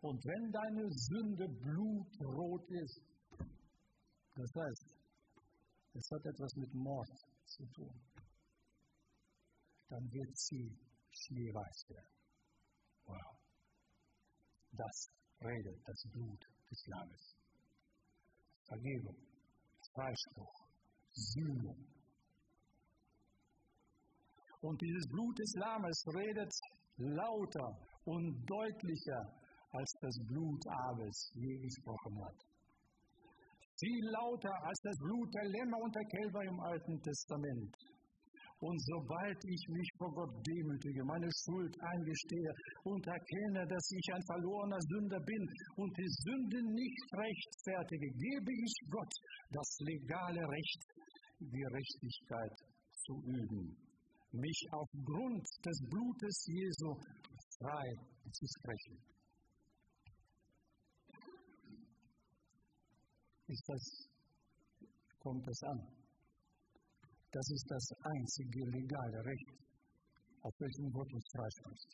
Und 0.00 0.24
wenn 0.24 0.50
deine 0.50 0.90
Sünde 0.90 1.46
blutrot 1.46 2.70
ist, 2.70 3.02
das 4.34 4.50
heißt, 4.54 4.86
es 5.92 6.10
hat 6.10 6.24
etwas 6.24 6.54
mit 6.56 6.72
Mord 6.72 7.10
zu 7.44 7.66
tun, 7.66 8.00
dann 9.88 10.10
wird 10.12 10.38
sie 10.38 10.78
schneeweiß 11.10 11.88
werden. 11.88 12.14
Wow. 13.04 13.36
Das 14.72 15.10
redet 15.42 15.86
das 15.86 16.02
Blut 16.12 16.44
des 16.70 16.86
Lammes. 16.86 17.36
Vergebung, 18.64 19.16
Freispruch, 19.92 20.68
Sühnung. 21.12 21.86
Und 24.60 24.80
dieses 24.80 25.08
Blut 25.08 25.38
des 25.38 25.54
Lammes 25.56 26.04
redet 26.14 26.52
lauter 26.96 27.76
und 28.04 28.44
deutlicher 28.48 29.39
als 29.72 29.90
das 30.00 30.16
Blut 30.26 30.62
Abels 30.66 31.32
je 31.34 31.56
gesprochen 31.58 32.24
hat. 32.24 32.38
Viel 33.78 34.04
lauter 34.10 34.54
als 34.64 34.80
das 34.82 34.98
Blut 34.98 35.34
der 35.34 35.48
Lämmer 35.48 35.78
und 35.78 35.94
der 35.94 36.04
Kälber 36.04 36.42
im 36.44 36.60
Alten 36.60 37.00
Testament. 37.00 37.76
Und 38.60 38.78
sobald 38.92 39.40
ich 39.48 39.62
mich 39.72 39.88
vor 39.96 40.12
Gott 40.12 40.36
demütige, 40.46 41.02
meine 41.04 41.30
Schuld 41.32 41.74
eingestehe 41.80 42.52
und 42.84 43.06
erkenne, 43.06 43.64
dass 43.66 43.90
ich 43.90 44.06
ein 44.12 44.22
verlorener 44.28 44.80
Sünder 44.80 45.20
bin 45.24 45.42
und 45.76 45.96
die 45.96 46.12
Sünde 46.28 46.60
nicht 46.68 47.04
rechtfertige, 47.14 48.08
gebe 48.20 48.52
ich 48.52 48.74
Gott 48.90 49.12
das 49.50 49.78
legale 49.80 50.44
Recht, 50.44 50.80
Gerechtigkeit 51.40 52.56
zu 53.00 53.14
üben, 53.24 53.74
mich 54.32 54.60
aufgrund 54.72 55.48
des 55.64 55.80
Blutes 55.88 56.44
Jesu 56.52 57.00
frei 57.60 57.88
zu 58.30 58.44
sprechen. 58.58 59.19
Ist 63.50 63.64
das, 63.66 63.84
kommt 65.18 65.46
es 65.48 65.62
an. 65.64 65.80
Das 67.32 67.46
ist 67.50 67.66
das 67.68 67.86
einzige 68.02 68.60
legale 68.70 69.24
Recht, 69.24 69.50
auf 70.42 70.54
welchem 70.58 70.90
Gott 70.92 71.12
uns 71.12 71.26
freispricht. 71.34 71.90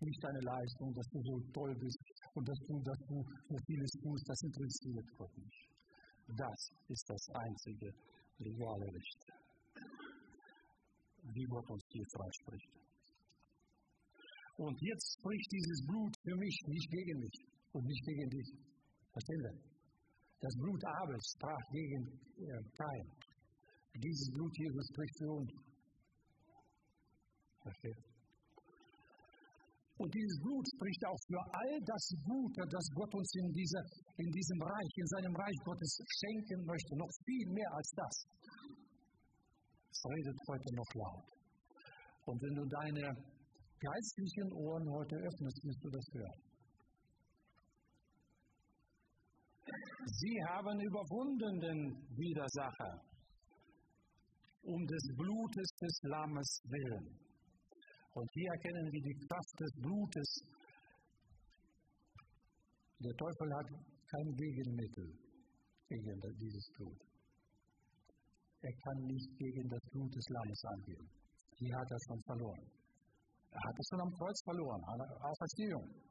Nicht 0.00 0.24
eine 0.24 0.40
Leistung, 0.40 0.94
dass 0.94 1.06
du 1.12 1.20
so 1.22 1.34
toll 1.52 1.74
bist 1.78 1.98
und 2.34 2.48
dass 2.48 2.58
du, 2.66 2.80
dass 2.82 2.98
du 3.06 3.16
so 3.48 3.56
vieles 3.66 3.90
tust, 4.02 4.24
das 4.28 4.42
interessiert 4.42 5.06
Gott 5.16 5.36
nicht. 5.36 5.68
Das 6.38 6.60
ist 6.88 7.04
das 7.08 7.28
einzige 7.34 7.92
legale 8.38 8.86
Recht, 8.86 9.20
wie 11.34 11.44
Gott 11.44 11.68
uns 11.68 11.84
hier 11.90 12.06
freispricht. 12.16 12.70
Und 14.56 14.76
jetzt 14.80 15.18
spricht 15.18 15.52
dieses 15.52 15.86
Blut 15.86 16.14
für 16.22 16.36
mich, 16.36 16.56
nicht 16.66 16.90
gegen 16.90 17.18
mich 17.18 17.36
und 17.72 17.84
nicht 17.84 18.04
gegen 18.04 18.30
dich. 18.30 18.48
Verstehen 19.12 19.42
wir? 19.42 19.69
Das 20.40 20.54
Blut 20.56 20.82
Abels 20.84 21.34
sprach 21.36 21.64
gegen 21.70 22.02
äh. 22.40 23.04
Dieses 24.00 24.30
Blut 24.32 24.52
Jesus 24.56 24.86
spricht 24.88 25.18
für 25.18 25.32
uns. 25.32 25.52
Versteht? 27.60 28.10
Und 30.00 30.08
dieses 30.14 30.40
Blut 30.40 30.64
spricht 30.64 31.04
auch 31.04 31.20
für 31.28 31.42
all 31.52 31.76
das 31.84 32.04
Gute, 32.24 32.64
das 32.72 32.86
Gott 32.96 33.12
uns 33.12 33.34
in, 33.36 33.52
dieser, 33.52 33.84
in 34.16 34.30
diesem 34.32 34.62
Reich, 34.62 34.92
in 34.96 35.06
seinem 35.08 35.36
Reich 35.36 35.58
Gottes 35.62 35.92
schenken 36.08 36.64
möchte. 36.64 36.96
Noch 36.96 37.12
viel 37.26 37.46
mehr 37.52 37.70
als 37.76 37.90
das. 38.00 38.14
Es 39.92 40.00
redet 40.08 40.38
heute 40.48 40.74
noch 40.74 40.90
laut. 40.94 41.24
Und 42.24 42.40
wenn 42.40 42.54
du 42.54 42.64
deine 42.64 43.12
geistlichen 43.76 44.52
Ohren 44.54 44.88
heute 44.88 45.16
öffnest, 45.16 45.60
wirst 45.64 45.84
du 45.84 45.90
das 45.90 46.06
hören. 46.14 46.49
Sie 50.06 50.36
haben 50.48 50.80
überwunden 50.80 51.60
den 51.60 51.80
Widersacher 52.16 53.10
um 54.62 54.86
des 54.86 55.04
Blutes 55.16 55.68
des 55.80 56.00
Lammes 56.02 56.60
willen. 56.64 57.06
Und 58.12 58.28
hier 58.32 58.50
erkennen 58.50 58.92
wir 58.92 59.02
die 59.02 59.26
Kraft 59.26 59.60
des 59.60 59.72
Blutes. 59.80 60.28
Der 62.98 63.14
Teufel 63.16 63.48
hat 63.56 63.68
kein 64.10 64.28
Gegenmittel 64.36 65.06
gegen 65.88 66.20
dieses 66.38 66.66
Blut. 66.76 67.00
Er 68.62 68.72
kann 68.84 68.98
nicht 69.06 69.38
gegen 69.38 69.68
das 69.68 69.80
Blut 69.90 70.14
des 70.14 70.28
Lammes 70.28 70.64
angehen. 70.64 71.08
Hier 71.56 71.74
hat 71.76 71.90
er 71.90 72.00
schon 72.06 72.20
verloren. 72.26 72.64
Er 73.52 73.62
hat 73.64 73.76
es 73.78 73.86
schon 73.88 74.00
am 74.00 74.12
Kreuz 74.12 74.38
verloren, 74.44 74.82
an 74.84 74.98
der 74.98 75.10
Auferstehung. 75.24 76.09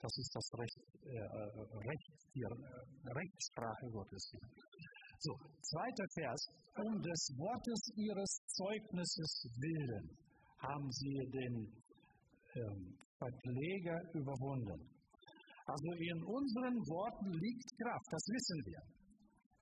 Das 0.00 0.16
ist 0.16 0.30
das 0.34 0.46
Recht, 0.58 0.78
äh, 1.02 1.18
äh 1.18 1.78
Recht 1.90 2.08
die 2.34 2.42
äh, 2.42 3.10
Rechtssprache 3.10 3.86
Gottes. 3.90 4.30
So, 5.18 5.34
zweiter 5.62 6.06
Vers. 6.14 6.40
Um 6.78 7.02
des 7.02 7.22
Wortes 7.34 7.80
ihres 7.96 8.32
Zeugnisses 8.54 9.32
willen 9.58 10.06
haben 10.62 10.90
sie 10.92 11.18
den 11.34 11.54
ähm, 12.54 12.94
Verkläger 13.18 13.98
überwunden. 14.14 14.78
Also 15.66 15.90
in 15.98 16.22
unseren 16.22 16.76
Worten 16.86 17.30
liegt 17.34 17.68
Kraft, 17.82 18.08
das 18.10 18.24
wissen 18.30 18.60
wir. 18.64 18.80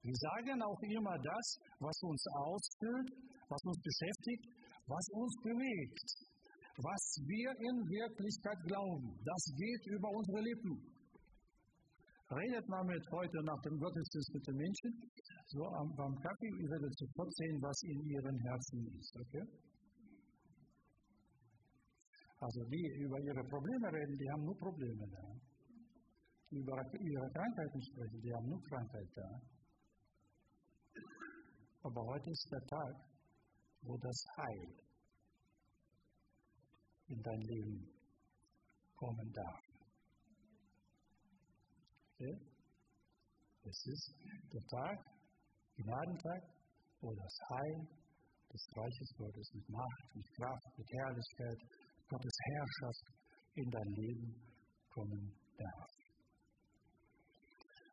Wir 0.02 0.14
sagen 0.14 0.62
auch 0.62 0.82
immer 0.82 1.16
das, 1.18 1.46
was 1.80 1.96
uns 2.02 2.22
ausfüllt, 2.36 3.10
was 3.48 3.62
uns 3.64 3.80
beschäftigt, 3.80 4.44
was 4.86 5.04
uns 5.16 5.34
bewegt 5.42 6.35
was 6.76 7.02
wir 7.24 7.50
in 7.56 7.76
Wirklichkeit 7.88 8.60
glauben, 8.68 9.16
das 9.24 9.42
geht 9.56 9.84
über 9.96 10.08
unsere 10.12 10.40
Lippen. 10.44 10.76
Redet 12.28 12.68
mal 12.68 12.84
mit 12.84 13.04
heute 13.12 13.38
nach 13.44 13.60
dem 13.62 13.78
Gottesdienst 13.78 14.34
mit 14.34 14.46
den 14.46 14.56
Menschen, 14.56 14.90
so 15.46 15.62
am, 15.62 15.94
beim 15.94 16.14
Kaffee, 16.20 16.52
ihr 16.58 16.68
werdet 16.68 16.92
sofort 16.98 17.32
sehen, 17.32 17.62
was 17.62 17.78
in 17.86 18.00
ihren 18.02 18.38
Herzen 18.50 18.80
ist. 18.98 19.14
Okay? 19.14 19.44
Also 22.40 22.60
die 22.68 22.86
über 22.98 23.18
ihre 23.20 23.44
Probleme 23.48 23.88
reden, 23.94 24.16
die 24.18 24.28
haben 24.30 24.44
nur 24.44 24.58
Probleme 24.58 25.06
da. 25.08 25.26
Über 26.50 26.76
ihre 26.92 27.28
Krankheiten 27.30 27.80
sprechen, 27.82 28.20
die 28.20 28.32
haben 28.34 28.48
nur 28.48 28.62
Krankheit 28.68 29.10
da. 29.14 29.30
Aber 31.82 32.02
heute 32.02 32.30
ist 32.30 32.48
der 32.50 32.64
Tag, 32.66 32.94
wo 33.82 33.96
das 33.98 34.24
Heil 34.36 34.85
in 37.08 37.22
dein 37.22 37.40
Leben 37.40 37.88
kommen 38.96 39.32
darf. 39.32 39.66
Es 43.62 43.86
ist 43.86 44.14
der 44.52 44.62
Tag, 44.62 44.98
Gnadentag, 45.76 46.42
wo 47.00 47.12
das 47.14 47.34
Heil 47.50 47.88
des 48.52 48.62
Reiches 48.74 49.10
Gottes 49.18 49.50
mit 49.54 49.68
Macht, 49.68 50.16
mit 50.16 50.26
Kraft, 50.36 50.78
mit 50.78 50.88
Herrlichkeit, 50.88 51.58
Gottes 52.08 52.36
Herrschaft 52.46 53.06
in 53.54 53.70
dein 53.70 53.90
Leben 54.00 54.34
kommen 54.88 55.32
darf. 55.58 55.96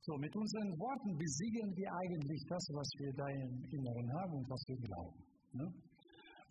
So, 0.04 0.16
mit 0.18 0.36
unseren 0.36 0.72
Worten 0.80 1.18
besiegen 1.18 1.76
wir 1.76 1.90
eigentlich 1.92 2.44
das, 2.48 2.64
was 2.76 2.90
wir 3.00 3.14
da 3.16 3.28
im 3.28 3.64
Inneren 3.72 4.10
haben 4.20 4.34
und 4.36 4.50
was 4.50 4.64
wir 4.68 4.78
glauben. 4.84 5.20
Ne? 5.54 5.68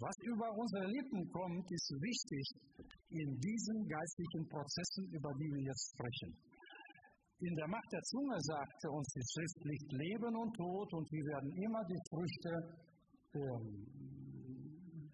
Was 0.02 0.18
über 0.26 0.50
unsere 0.58 0.86
Lippen 0.90 1.22
kommt, 1.30 1.62
ist 1.70 1.94
wichtig 2.02 2.44
in 3.14 3.38
diesen 3.38 3.78
geistlichen 3.86 4.44
Prozessen, 4.50 5.06
über 5.14 5.30
die 5.38 5.46
wir 5.46 5.62
jetzt 5.70 5.94
sprechen. 5.94 6.34
In 7.38 7.54
der 7.54 7.68
Macht 7.70 7.86
der 7.92 8.02
Zunge 8.10 8.34
sagte 8.42 8.90
uns 8.90 9.06
die 9.14 9.26
Schrift 9.30 9.60
nicht 9.62 9.86
Leben 9.94 10.34
und 10.34 10.50
Tod 10.58 10.88
und 10.94 11.06
wir 11.06 11.24
werden 11.30 11.50
immer 11.54 11.82
die 11.86 12.02
Früchte, 12.10 12.50
äh, 13.30 13.62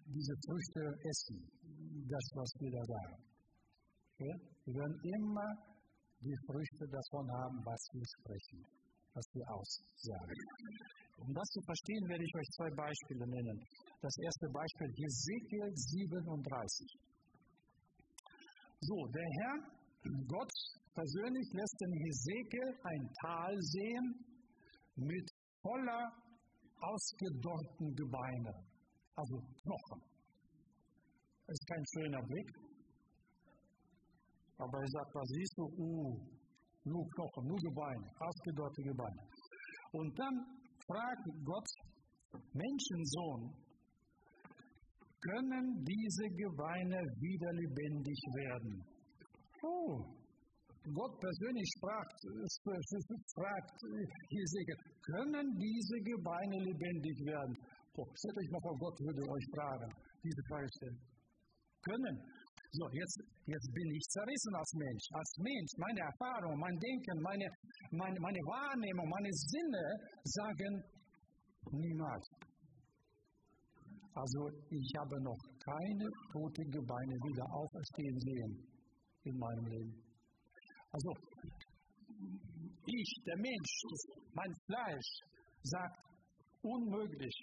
diese 0.09 0.35
Früchte 0.41 0.81
essen, 1.05 1.37
das, 2.09 2.25
was 2.33 2.49
wir 2.57 2.71
da 2.73 2.83
sagen. 2.89 3.17
Okay? 4.17 4.33
Wir 4.65 4.73
werden 4.73 4.97
immer 5.05 5.49
die 6.17 6.37
Früchte 6.49 6.85
davon 6.89 7.29
haben, 7.29 7.57
was 7.61 7.81
wir 7.93 8.07
sprechen, 8.17 8.65
was 9.13 9.25
wir 9.37 9.45
aussagen. 9.53 10.37
Um 11.21 11.29
das 11.33 11.47
zu 11.53 11.61
verstehen, 11.61 12.03
werde 12.09 12.25
ich 12.25 12.33
euch 12.33 12.49
zwei 12.57 12.69
Beispiele 12.73 13.25
nennen. 13.29 13.57
Das 14.01 14.15
erste 14.17 14.47
Beispiel, 14.47 14.87
Hesekiel 14.95 15.75
37. 15.75 16.87
So, 18.79 18.95
der 19.11 19.29
Herr, 19.39 19.55
Gott 20.25 20.51
persönlich 20.95 21.47
lässt 21.51 21.75
den 21.81 21.93
Hesekiel 22.05 22.79
ein 22.83 23.09
Tal 23.21 23.55
sehen 23.59 24.25
mit 24.95 25.29
voller 25.61 26.13
ausgedorrten 26.79 27.93
Gebeine, 27.93 28.53
also 29.15 29.35
Knochen. 29.35 30.01
Das 31.45 31.53
ist 31.59 31.67
kein 31.67 31.85
schöner 31.93 32.23
Blick. 32.23 32.49
Aber 34.59 34.79
er 34.79 34.87
sagt, 34.87 35.11
was 35.13 35.27
siehst 35.27 35.57
du? 35.57 35.63
Uh, 35.75 36.15
nur 36.85 37.05
Knochen, 37.09 37.47
nur 37.47 37.57
Gebeine, 37.57 38.07
ausgedorrte 38.17 38.81
Gebeine. 38.81 39.23
Und 39.91 40.19
dann 40.19 40.35
fragt 40.87 41.25
Gott, 41.43 41.67
Menschensohn, 42.53 43.68
können 45.21 45.83
diese 45.83 46.27
Gebeine 46.35 46.99
wieder 47.19 47.51
lebendig 47.53 48.19
werden? 48.35 48.83
Oh, 49.63 49.99
Gott 50.95 51.19
persönlich 51.19 51.69
fragt, 51.81 52.17
fragt 53.35 53.75
Hesekiel, 54.31 54.77
können 55.03 55.45
diese 55.59 55.97
Gebeine 55.99 56.57
lebendig 56.63 57.17
werden? 57.27 57.53
Oh, 57.97 58.07
stellt 58.15 58.37
euch 58.37 58.49
mal 58.51 58.61
vor, 58.63 58.77
Gott 58.79 58.97
würde 59.03 59.21
euch 59.27 59.47
fragen, 59.53 59.91
diese 60.23 60.41
Frage 60.47 60.67
stellen. 60.77 60.99
Können. 61.83 62.15
So, 62.71 62.85
jetzt, 62.93 63.17
jetzt 63.45 63.69
bin 63.73 63.87
ich 63.91 64.03
zerrissen 64.13 64.53
als 64.55 64.71
Mensch. 64.77 65.05
Als 65.11 65.31
Mensch, 65.41 65.71
meine 65.77 65.99
Erfahrung, 65.99 66.53
mein 66.59 66.77
Denken, 66.77 67.17
meine, 67.21 67.47
meine, 67.91 68.19
meine 68.19 68.41
Wahrnehmung, 68.45 69.09
meine 69.09 69.31
Sinne 69.33 69.83
sagen 70.23 70.83
niemals. 71.71 72.25
Also 74.19 74.49
ich 74.69 74.91
habe 74.99 75.15
noch 75.23 75.39
keine 75.63 76.07
toten 76.33 76.69
Gebeine 76.71 77.15
wieder 77.23 77.45
auferstehen 77.55 78.19
sehen 78.19 78.53
in 79.23 79.37
meinem 79.37 79.65
Leben. 79.65 79.95
Also 80.91 81.09
ich, 82.85 83.09
der 83.25 83.37
Mensch, 83.37 83.73
mein 84.33 84.53
Fleisch 84.65 85.11
sagt 85.63 85.99
unmöglich. 86.61 87.37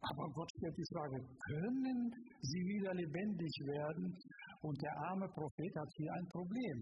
Aber 0.00 0.24
Gott 0.32 0.50
stellt 0.56 0.78
die 0.78 0.88
Frage, 0.94 1.18
können 1.52 2.10
sie 2.40 2.62
wieder 2.72 2.94
lebendig 2.94 3.52
werden? 3.66 4.16
Und 4.62 4.80
der 4.80 4.96
arme 5.10 5.28
Prophet 5.28 5.76
hat 5.76 5.90
hier 5.96 6.12
ein 6.14 6.28
Problem. 6.28 6.78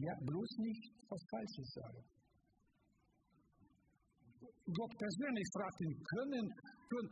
Ja, 0.00 0.14
bloß 0.24 0.50
nicht 0.60 0.84
was 1.10 1.22
Falsches 1.28 1.68
sagen. 1.74 2.17
Gott 4.74 4.92
persönlich 4.98 5.48
fragt 5.52 5.80
ihn, 5.80 5.94
können, 6.04 6.44
können 6.88 7.10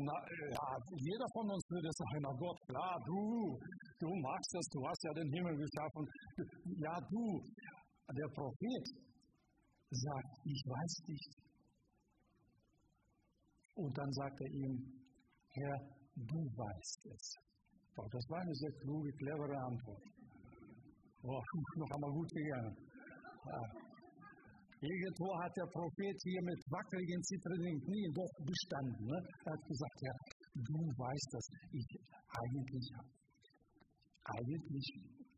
na, 0.00 0.14
ja, 0.14 0.68
jeder 0.94 1.26
von 1.34 1.50
uns 1.50 1.64
würde 1.68 1.90
sagen, 1.90 2.22
na 2.22 2.32
Gott, 2.38 2.58
klar, 2.68 2.94
du, 3.04 3.58
du 3.98 4.08
magst 4.22 4.54
das, 4.54 4.66
du 4.70 4.86
hast 4.86 5.02
ja 5.02 5.12
den 5.14 5.32
Himmel 5.32 5.56
geschaffen. 5.58 6.06
Ja, 6.78 6.94
du. 7.10 7.42
Der 8.14 8.28
Prophet 8.32 8.86
sagt, 9.90 10.32
ich 10.44 10.62
weiß 10.64 10.94
nicht, 11.08 11.48
und 13.78 13.96
dann 13.96 14.12
sagt 14.12 14.40
er 14.40 14.50
ihm, 14.50 14.74
Herr, 15.50 15.78
du 16.14 16.38
weißt 16.38 17.06
es. 17.14 17.34
Doch 17.94 18.08
das 18.10 18.24
war 18.30 18.40
eine 18.40 18.54
sehr 18.54 18.72
kluge, 18.82 19.10
clevere 19.18 19.56
Antwort. 19.56 20.02
Oh, 21.22 21.42
noch 21.76 21.90
einmal 21.90 22.10
gut 22.10 22.30
gegangen. 22.30 22.76
Ja. 23.46 23.87
Irgendwo 24.80 25.28
hat 25.42 25.52
der 25.56 25.66
Prophet 25.74 26.16
hier 26.22 26.42
mit 26.42 26.60
wackeligen, 26.70 27.22
zitternden 27.22 27.80
Knien 27.82 28.12
doch 28.14 28.32
bestanden. 28.46 29.04
Ne? 29.10 29.18
Er 29.44 29.52
hat 29.52 29.62
gesagt, 29.66 29.98
ja, 30.02 30.14
du 30.54 30.78
weißt 30.94 31.30
das. 31.34 31.46
Ich, 31.74 31.86
eigentlich, 32.30 32.86
eigentlich 34.22 34.88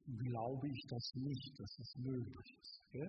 glaube 0.05 0.67
ich 0.69 0.81
das 0.89 1.05
nicht, 1.15 1.53
dass 1.57 1.73
es 1.81 1.91
möglich 2.05 2.49
ist. 2.61 2.75
Okay? 2.89 3.09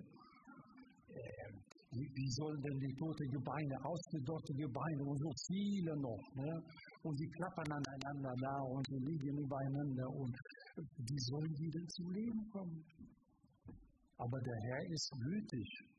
Ähm, 1.12 1.54
wie 1.92 2.30
sollen 2.40 2.60
denn 2.62 2.78
die 2.80 2.94
toten 2.96 3.28
Gebeine, 3.28 3.76
ausgedörrte 3.84 4.54
Gebeine 4.56 5.04
und 5.04 5.18
so 5.20 5.30
viele 5.52 5.92
noch, 6.00 6.24
ne? 6.40 6.48
und 7.02 7.14
sie 7.18 7.28
klappern 7.36 7.68
aneinander 7.68 8.32
da 8.40 8.56
und 8.72 8.86
sie 8.88 9.04
liegen 9.04 9.36
übereinander 9.36 10.08
und 10.08 10.34
wie 10.96 11.22
sollen 11.28 11.52
die 11.52 11.68
denn 11.68 11.88
zum 11.88 12.10
Leben 12.12 12.48
kommen? 12.48 12.80
Aber 14.16 14.40
der 14.40 14.56
Herr 14.64 14.82
ist 14.88 15.10
gütig. 15.20 15.91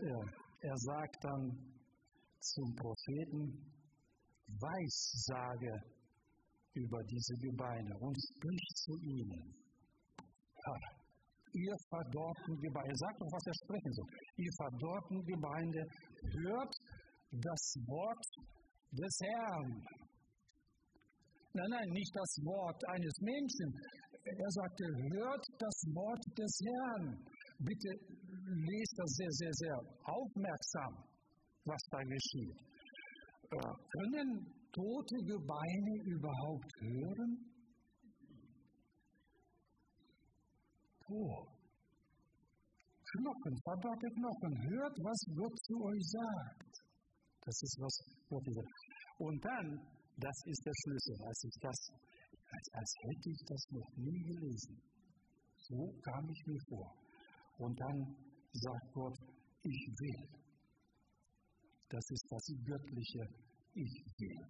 Er, 0.00 0.76
sagt 0.76 1.24
dann 1.24 1.50
zum 2.40 2.74
Propheten, 2.74 3.72
Weissage 4.46 5.72
über 6.74 7.02
diese 7.04 7.36
Gebeine 7.36 7.98
und 7.98 8.16
spricht 8.16 8.76
zu 8.76 8.98
ihnen. 9.00 9.54
Ja 10.66 11.02
ihr 11.52 11.76
verdorrten 11.88 12.56
Gemeinde, 12.60 12.88
er 12.88 12.96
sagt 12.96 13.20
doch, 13.20 13.32
was 13.32 13.46
er 13.46 13.56
sprechen 13.64 13.92
soll, 13.92 14.08
ihr 14.36 14.52
verdorrten 14.56 15.20
Gemeinde, 15.24 15.80
hört 16.48 16.74
das 17.32 17.62
Wort 17.86 18.26
des 18.92 19.14
Herrn. 19.20 19.70
Nein, 21.54 21.68
nein, 21.68 21.88
nicht 21.92 22.12
das 22.16 22.32
Wort 22.44 22.80
eines 22.88 23.16
Menschen. 23.20 23.68
Er 24.24 24.50
sagte, 24.50 24.84
hört 25.12 25.44
das 25.58 25.76
Wort 25.92 26.24
des 26.38 26.52
Herrn. 26.64 27.06
Bitte 27.64 27.90
lest 27.90 28.94
das 28.96 29.10
sehr, 29.18 29.32
sehr, 29.32 29.52
sehr 29.52 29.76
aufmerksam, 30.04 30.92
was 31.64 31.82
da 31.90 32.00
geschieht. 32.02 32.58
Äh, 33.50 33.74
können 33.94 34.46
tote 34.72 35.16
Gebeine 35.24 35.94
überhaupt 36.06 36.70
hören? 36.80 37.52
vor. 41.12 41.44
Knochen, 43.12 43.54
verdammte 43.68 44.08
Knochen, 44.16 44.54
hört, 44.72 44.96
was 45.04 45.20
Gott 45.36 45.56
zu 45.68 45.74
euch 45.84 46.04
sagt. 46.08 46.72
Das 47.44 47.56
ist, 47.60 47.76
was 47.78 47.94
Gott 48.28 48.46
sagt. 48.48 48.80
Und 49.18 49.44
dann, 49.44 49.66
das 50.16 50.38
ist 50.46 50.62
der 50.64 50.76
Schlüssel, 50.80 51.16
als 51.28 51.44
ich 51.44 51.56
das, 51.60 51.78
als, 52.48 52.66
als 52.72 52.90
hätte 53.04 53.28
ich 53.28 53.42
das 53.44 53.62
noch 53.70 53.90
nie 53.96 54.22
gelesen. 54.32 54.80
So 55.68 55.92
kam 56.08 56.24
ich 56.30 56.40
mir 56.46 56.60
vor. 56.68 56.88
Und 57.62 57.78
dann 57.78 57.98
sagt 58.52 58.92
Gott, 58.92 59.18
ich 59.62 59.82
will. 60.02 60.22
Das 61.88 62.04
ist 62.10 62.26
das 62.28 62.46
Göttliche, 62.64 63.22
ich 63.74 63.94
will. 64.18 64.42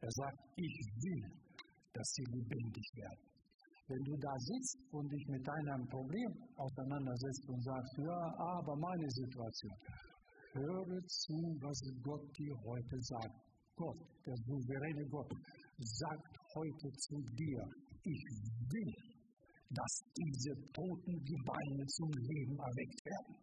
Er 0.00 0.10
sagt, 0.10 0.38
ich 0.56 0.76
will, 1.04 1.24
dass 1.92 2.08
sie 2.14 2.24
lebendig 2.32 2.86
werden. 2.96 3.24
Wenn 3.88 4.04
du 4.04 4.16
da 4.16 4.34
sitzt 4.38 4.78
und 4.92 5.12
dich 5.12 5.26
mit 5.28 5.46
deinem 5.46 5.86
Problem 5.88 6.32
auseinandersetzt 6.56 7.44
und 7.48 7.62
sagst, 7.62 7.98
ja, 7.98 8.20
aber 8.56 8.76
meine 8.76 9.10
Situation, 9.10 9.76
höre 10.54 11.00
zu, 11.06 11.36
was 11.60 11.78
Gott 12.02 12.24
dir 12.38 12.56
heute 12.64 12.96
sagt. 13.00 13.36
Gott, 13.76 13.98
der 14.24 14.36
souveräne 14.36 15.04
Gott, 15.10 15.32
sagt 15.78 16.32
heute 16.54 16.88
zu 16.96 17.16
dir, 17.36 17.60
ich 18.04 18.24
will, 18.72 19.11
dass 19.74 19.92
diese 20.16 20.52
toten 20.72 21.16
Gebeine 21.24 21.86
zum 21.86 22.10
Leben 22.12 22.56
erweckt 22.58 23.00
werden. 23.04 23.36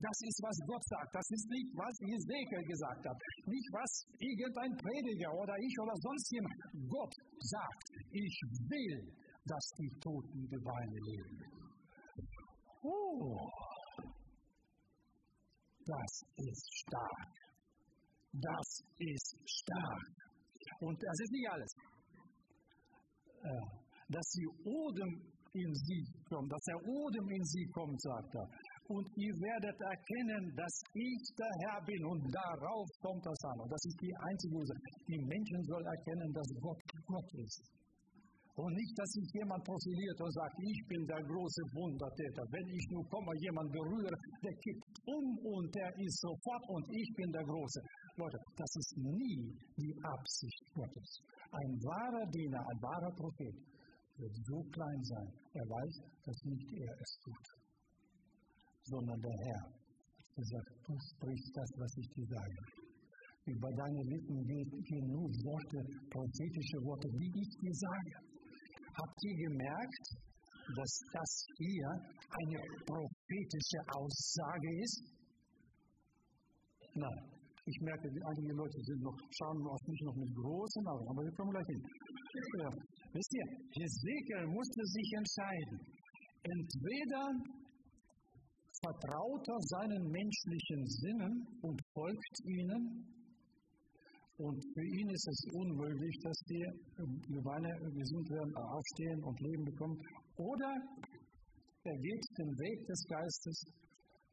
Das 0.00 0.18
ist, 0.20 0.38
was 0.42 0.58
Gott 0.66 0.84
sagt. 0.84 1.14
Das 1.14 1.28
ist 1.30 1.48
nicht, 1.48 1.70
was 1.72 1.94
Ezekiel 2.02 2.64
gesagt 2.66 3.06
hat. 3.06 3.16
Nicht, 3.46 3.68
was 3.72 3.90
irgendein 4.18 4.76
Prediger 4.76 5.32
oder 5.32 5.54
ich 5.56 5.74
oder 5.80 5.96
sonst 5.96 6.30
jemand. 6.30 6.54
Gott 6.90 7.14
sagt, 7.40 7.88
ich 8.10 8.36
will, 8.68 9.14
dass 9.46 9.64
die 9.78 9.90
toten 10.00 10.48
Gebeine 10.48 10.98
leben. 11.08 11.38
Oh, 12.82 13.48
das 15.86 16.12
ist 16.36 16.68
stark. 16.84 17.32
Das 18.32 18.68
ist 18.98 19.36
stark. 19.46 20.04
Und 20.80 21.00
das 21.00 21.20
ist 21.20 21.32
nicht 21.32 21.48
alles. 21.48 21.72
Äh, 23.44 23.84
dass 24.08 24.28
die 24.32 24.48
Odem 24.64 25.33
in 25.54 25.74
sie 25.74 26.02
kommt, 26.28 26.50
dass 26.50 26.64
der 26.66 26.80
Odem 26.82 27.28
in 27.30 27.44
sie 27.44 27.66
kommt, 27.72 28.00
sagt 28.02 28.34
er 28.34 28.48
und 28.88 29.06
ihr 29.16 29.32
werdet 29.40 29.78
erkennen, 29.80 30.52
dass 30.56 30.74
ich 30.92 31.22
der 31.38 31.52
Herr 31.64 31.80
bin. 31.84 32.04
Und 32.04 32.20
darauf 32.28 32.88
kommt 33.00 33.24
das 33.24 33.40
an. 33.48 33.60
Und 33.60 33.70
das 33.72 33.82
ist 33.84 33.98
die 34.00 34.12
einzige 34.12 34.54
Ursache. 34.56 34.80
Die 35.08 35.20
Menschen 35.24 35.62
sollen 35.64 35.86
erkennen, 35.86 36.32
dass 36.32 36.48
Gott 36.60 36.80
Gott 37.06 37.30
ist. 37.40 37.64
Und 38.54 38.70
nicht, 38.70 38.94
dass 38.94 39.10
sich 39.10 39.28
jemand 39.34 39.64
profiliert 39.64 40.20
und 40.20 40.32
sagt, 40.32 40.54
ich 40.62 40.80
bin 40.86 41.02
der 41.10 41.22
große 41.26 41.62
Wundertäter. 41.74 42.44
Wenn 42.54 42.68
ich 42.70 42.86
nur 42.90 43.02
komme, 43.10 43.32
jemand 43.40 43.72
berühre, 43.72 44.14
der 44.44 44.54
kippt 44.62 44.94
um 45.10 45.26
und 45.42 45.74
der 45.74 45.90
ist 45.98 46.20
sofort 46.22 46.62
und 46.68 46.86
ich 46.94 47.10
bin 47.16 47.32
der 47.32 47.42
Große. 47.42 47.80
Leute, 48.14 48.38
das 48.54 48.70
ist 48.78 48.94
nie 48.94 49.50
die 49.74 49.94
Absicht 50.06 50.62
Gottes. 50.72 51.18
Ein 51.50 51.72
wahrer 51.82 52.30
Diener, 52.30 52.62
ein 52.62 52.78
wahrer 52.78 53.12
Prophet 53.18 53.58
wird 54.18 54.34
so 54.46 54.62
klein 54.70 55.02
sein, 55.02 55.30
er 55.54 55.66
weiß, 55.68 55.94
dass 56.24 56.38
nicht 56.44 56.72
er 56.72 56.94
es 57.00 57.18
tut 57.24 57.64
sondern 58.84 59.20
der 59.20 59.38
Herr. 59.48 59.64
Er 60.36 60.44
sagt, 60.44 60.70
du 60.84 60.92
sprichst 60.98 61.52
das, 61.54 61.70
was 61.78 61.92
ich 61.96 62.08
dir 62.12 62.26
sage. 62.26 62.60
Über 63.46 63.70
deine 63.76 64.02
Lippen 64.02 64.40
gehen 64.44 65.06
nur 65.06 65.28
Worte, 65.44 65.80
prophetische 66.10 66.78
Worte, 66.82 67.08
wie 67.12 67.30
ich 67.40 67.50
dir 67.60 67.74
sage. 67.74 68.14
Habt 68.98 69.18
ihr 69.24 69.36
gemerkt, 69.46 70.04
dass 70.74 70.92
das 71.12 71.30
hier 71.58 71.88
eine 72.40 72.60
prophetische 72.88 73.80
Aussage 73.94 74.70
ist? 74.80 75.02
Nein. 76.94 77.30
Ich 77.66 77.80
merke, 77.80 78.06
einige 78.06 78.52
Leute 78.52 78.78
sind 78.84 79.00
noch, 79.00 79.16
schauen 79.40 79.66
auf 79.66 79.80
mich 79.88 80.00
noch 80.04 80.16
mit 80.16 80.34
großen 80.36 80.86
Augen, 80.86 81.08
aber 81.08 81.22
wir 81.24 81.32
kommen 81.32 81.50
gleich 81.50 81.66
hin. 81.66 81.82
Ja. 82.60 82.68
Wisst 83.14 83.32
ihr, 83.32 83.46
Hesekiel 83.78 84.44
musste 84.48 84.82
sich 84.86 85.12
entscheiden. 85.14 85.78
Entweder 86.42 87.22
vertraut 88.82 89.46
er 89.46 89.60
seinen 89.70 90.10
menschlichen 90.10 90.84
Sinnen 90.84 91.46
und 91.62 91.80
folgt 91.94 92.36
ihnen. 92.44 93.06
Und 94.38 94.58
für 94.74 94.82
ihn 94.82 95.08
ist 95.10 95.28
es 95.28 95.40
unmöglich, 95.54 96.18
dass 96.24 96.38
die 96.50 96.66
Gebeine 97.30 97.70
gesund 97.94 98.28
werden, 98.30 98.52
aufstehen 98.56 99.22
und 99.22 99.40
Leben 99.42 99.64
bekommen. 99.64 99.96
Oder 100.34 100.74
er 101.84 101.96
geht 101.96 102.24
den 102.36 102.50
Weg 102.58 102.84
des 102.88 103.00
Geistes 103.06 103.62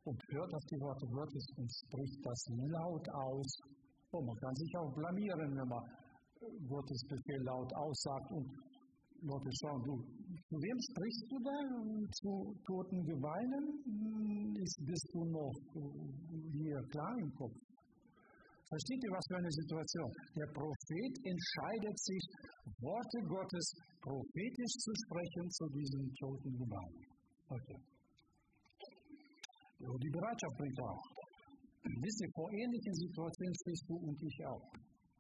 und 0.06 0.20
hört 0.32 0.56
auf 0.56 0.66
die 0.72 0.82
Worte 0.82 1.06
Gottes 1.06 1.46
und 1.56 1.70
spricht 1.86 2.26
das 2.26 2.42
laut 2.50 3.08
aus. 3.14 3.62
Und 4.10 4.26
man 4.26 4.38
kann 4.38 4.56
sich 4.56 4.76
auch 4.76 4.92
blamieren, 4.96 5.56
wenn 5.56 5.70
man 5.70 5.86
Gottes 6.68 7.06
Befehl 7.08 7.44
laut 7.44 7.72
aussagt 7.76 8.32
und 8.32 8.50
Leute 9.22 9.52
schauen, 9.62 9.82
du, 9.86 9.94
zu 10.50 10.56
wem 10.58 10.78
sprichst 10.82 11.26
du 11.30 11.38
da? 11.46 11.58
Zu 12.10 12.32
toten 12.66 13.06
Gebeinen? 13.06 13.66
Hm, 13.86 14.56
ist, 14.58 14.82
bist 14.82 15.08
du 15.14 15.22
noch 15.30 15.58
hier 16.50 16.82
klar 16.90 17.14
im 17.22 17.30
Kopf? 17.38 17.54
Versteht 18.66 19.04
ihr, 19.04 19.14
was 19.14 19.26
für 19.30 19.38
eine 19.38 19.52
Situation? 19.52 20.10
Der 20.42 20.50
Prophet 20.58 21.14
entscheidet 21.22 21.98
sich, 22.02 22.24
Worte 22.82 23.20
Gottes 23.28 23.68
prophetisch 24.02 24.76
zu 24.80 24.92
sprechen 25.06 25.46
zu 25.52 25.66
diesen 25.70 26.04
toten 26.18 26.52
Gebeinen. 26.58 27.06
Okay. 27.46 27.80
Und 29.86 30.02
die 30.02 30.14
Bereitschaft 30.18 30.56
bringt 30.58 30.80
auch. 30.82 31.04
Wisst 31.84 32.22
ihr, 32.22 32.32
vor 32.34 32.50
ähnlichen 32.54 32.96
Situationen 33.06 33.56
stehst 33.62 33.86
du 33.86 33.96
und 34.02 34.18
ich 34.24 34.38
auch. 34.46 34.66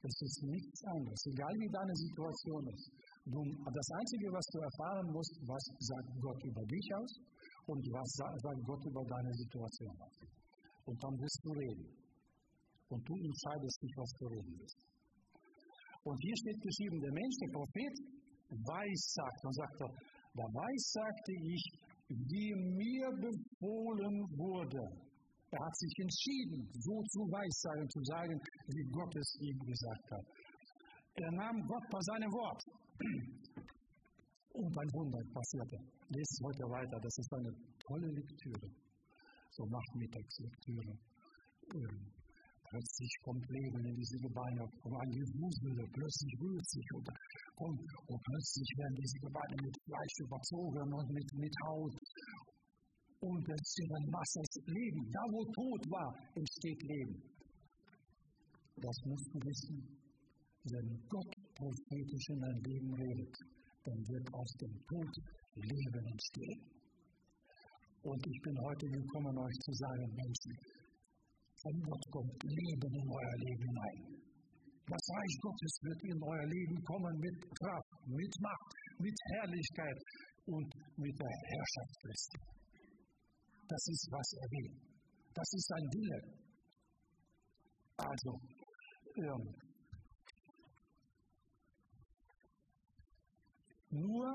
Es 0.01 0.17
ist 0.21 0.41
nichts 0.41 0.81
anderes, 0.85 1.21
egal 1.29 1.53
wie 1.61 1.69
deine 1.69 1.93
Situation 1.93 2.63
ist. 2.73 2.89
Du, 3.25 3.37
das 3.37 3.89
Einzige, 4.01 4.33
was 4.33 4.45
du 4.49 4.57
erfahren 4.59 5.07
musst, 5.13 5.37
was 5.45 5.63
sagt 5.77 6.09
Gott 6.19 6.41
über 6.43 6.65
dich 6.65 6.87
aus 6.97 7.11
und 7.67 7.81
was 7.93 8.09
sagt 8.17 8.61
Gott 8.65 8.83
über 8.85 9.03
deine 9.05 9.33
Situation 9.33 9.93
aus. 10.01 10.17
Und 10.85 10.97
dann 11.03 11.13
wirst 11.21 11.39
du 11.45 11.51
reden. 11.53 11.85
Und 12.89 13.01
du 13.07 13.13
entscheidest 13.13 13.77
dich, 13.83 13.93
was 13.95 14.11
du 14.17 14.25
reden 14.25 14.53
willst. 14.57 14.79
Und 16.03 16.17
hier 16.17 16.35
steht 16.35 16.59
geschrieben, 16.65 16.97
der 16.99 17.13
Mensch, 17.13 17.35
der 17.45 17.51
Prophet, 17.53 17.95
weiß 18.49 19.01
sagt. 19.13 19.39
Und 19.45 19.53
sagt 19.53 19.77
er, 19.85 19.91
da 20.33 20.45
weiß 20.49 20.83
sagte 20.91 21.31
ich, 21.45 21.63
wie 22.09 22.51
mir 22.57 23.07
befohlen 23.21 24.15
wurde. 24.33 24.83
Er 25.51 25.61
hat 25.61 25.75
sich 25.77 25.93
entschieden, 25.99 26.63
so 26.73 26.95
zu 27.11 27.21
weissagen, 27.29 27.87
zu 27.89 28.01
sagen, 28.03 28.35
wie 28.67 28.85
Gott 28.89 29.13
es 29.15 29.29
ihm 29.41 29.59
gesagt 29.59 30.07
hat. 30.11 30.25
Er 31.15 31.31
nahm 31.31 31.59
Gott 31.67 31.85
bei 31.91 32.01
seinem 32.01 32.31
Wort. 32.31 32.80
Und 34.53 34.77
ein 34.77 34.91
Wunder 34.93 35.19
passierte. 35.33 35.77
Lest 36.09 36.41
heute 36.43 36.63
weiter, 36.69 36.99
das 36.99 37.17
ist 37.17 37.33
eine 37.33 37.51
tolle 37.79 38.07
Lektüre. 38.11 38.67
So 39.51 39.65
Nachmittagslektüre. 39.65 40.93
Ähm, 41.73 41.97
plötzlich 42.69 43.13
kommt 43.23 43.45
Leben 43.49 43.85
in 43.85 43.95
diese 43.95 44.17
Gebeine, 44.17 44.63
und 44.83 44.95
ein 44.95 45.11
Gewusel, 45.11 45.87
plötzlich 45.93 46.33
rührt 46.41 46.67
sich 46.69 46.87
und, 46.93 47.07
und, 47.57 47.79
und 48.07 48.21
plötzlich 48.23 48.69
werden 48.77 48.95
diese 48.95 49.19
Gebeine 49.19 49.55
mit 49.63 49.75
Fleisch 49.85 50.17
überzogen 50.19 50.93
und 50.93 51.07
mit, 51.11 51.29
mit 51.33 51.55
Haut. 51.65 51.95
Und 53.21 53.45
es 53.49 53.61
steht 53.71 53.91
ein 53.91 54.07
Wasser 54.11 54.41
Leben. 54.65 55.11
Da, 55.11 55.21
wo 55.29 55.45
Tod 55.53 55.81
war, 55.91 56.09
entsteht 56.35 56.81
Leben. 56.83 57.21
Das 58.77 58.97
musst 59.05 59.29
du 59.33 59.39
wissen. 59.45 59.77
Wenn 60.63 60.89
Gott 61.07 61.40
prophetisch 61.61 62.27
in 62.33 62.39
dein 62.41 62.59
Leben 62.65 62.91
redet, 62.97 63.35
dann 63.85 63.99
wird 64.09 64.25
aus 64.33 64.51
dem 64.57 64.73
Tod 64.89 65.13
Leben 65.61 66.03
entstehen. 66.09 66.61
Und 68.01 68.21
ich 68.25 68.39
bin 68.41 68.55
heute 68.65 68.87
gekommen, 68.89 69.37
euch 69.37 69.57
zu 69.61 69.73
sagen, 69.77 70.05
Menschen, 70.17 70.53
von 71.61 71.75
Gott 71.85 72.03
kommt 72.09 72.33
Leben 72.41 72.91
in 72.97 73.07
euer 73.13 73.37
Leben 73.45 73.65
hinein. 73.69 74.01
Das 74.89 75.03
Reich 75.13 75.35
Gottes 75.45 75.73
wird 75.85 76.01
in 76.09 76.19
euer 76.23 76.47
Leben 76.49 76.77
kommen 76.83 77.15
mit 77.21 77.37
Kraft, 77.61 77.93
mit 78.09 78.33
Macht, 78.41 78.71
mit 78.97 79.17
Herrlichkeit 79.33 79.99
und 80.49 80.69
mit 80.97 81.15
der 81.21 81.35
Herrschaft 81.53 81.93
Christi. 82.01 82.39
Das 83.69 83.83
ist, 83.87 84.07
was 84.09 84.27
er 84.41 84.47
will. 84.49 84.71
Das 85.33 85.49
ist 85.53 85.67
sein 85.69 85.87
Wille. 85.93 86.19
Also, 88.01 88.31
ähm, 89.21 89.70
Nur, 93.91 94.25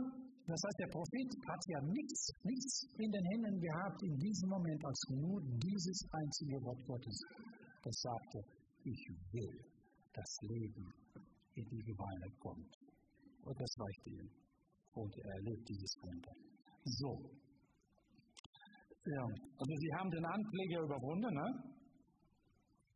das 0.46 0.60
heißt, 0.60 0.78
der 0.78 0.92
Prophet 0.92 1.30
hat 1.48 1.62
ja 1.68 1.80
nichts, 1.80 2.28
nichts 2.44 2.86
in 2.98 3.10
den 3.10 3.24
Händen 3.24 3.60
gehabt 3.60 4.02
in 4.02 4.16
diesem 4.16 4.48
Moment, 4.50 4.84
als 4.84 5.00
nur 5.10 5.40
dieses 5.64 5.98
einzige 6.12 6.56
Wort 6.62 6.82
Gottes. 6.86 7.16
Das 7.82 7.96
sagte, 8.00 8.38
ich 8.84 9.02
will, 9.32 9.56
dass 10.12 10.30
Leben 10.42 10.86
in 11.54 11.64
die 11.64 11.82
Gebeine 11.82 12.28
kommt. 12.38 12.72
Und 13.42 13.56
das 13.58 13.72
reichte 13.78 14.10
ihm. 14.10 14.28
Und 14.94 15.12
er 15.16 15.30
erlebt 15.40 15.68
dieses 15.68 15.92
Wunder. 16.02 16.32
So. 16.84 17.12
Ja, 19.06 19.22
also 19.22 19.72
sie 19.78 19.92
haben 19.98 20.10
den 20.10 20.24
Ankläger 20.24 20.82
überwunden, 20.82 21.32
ne? 21.32 21.76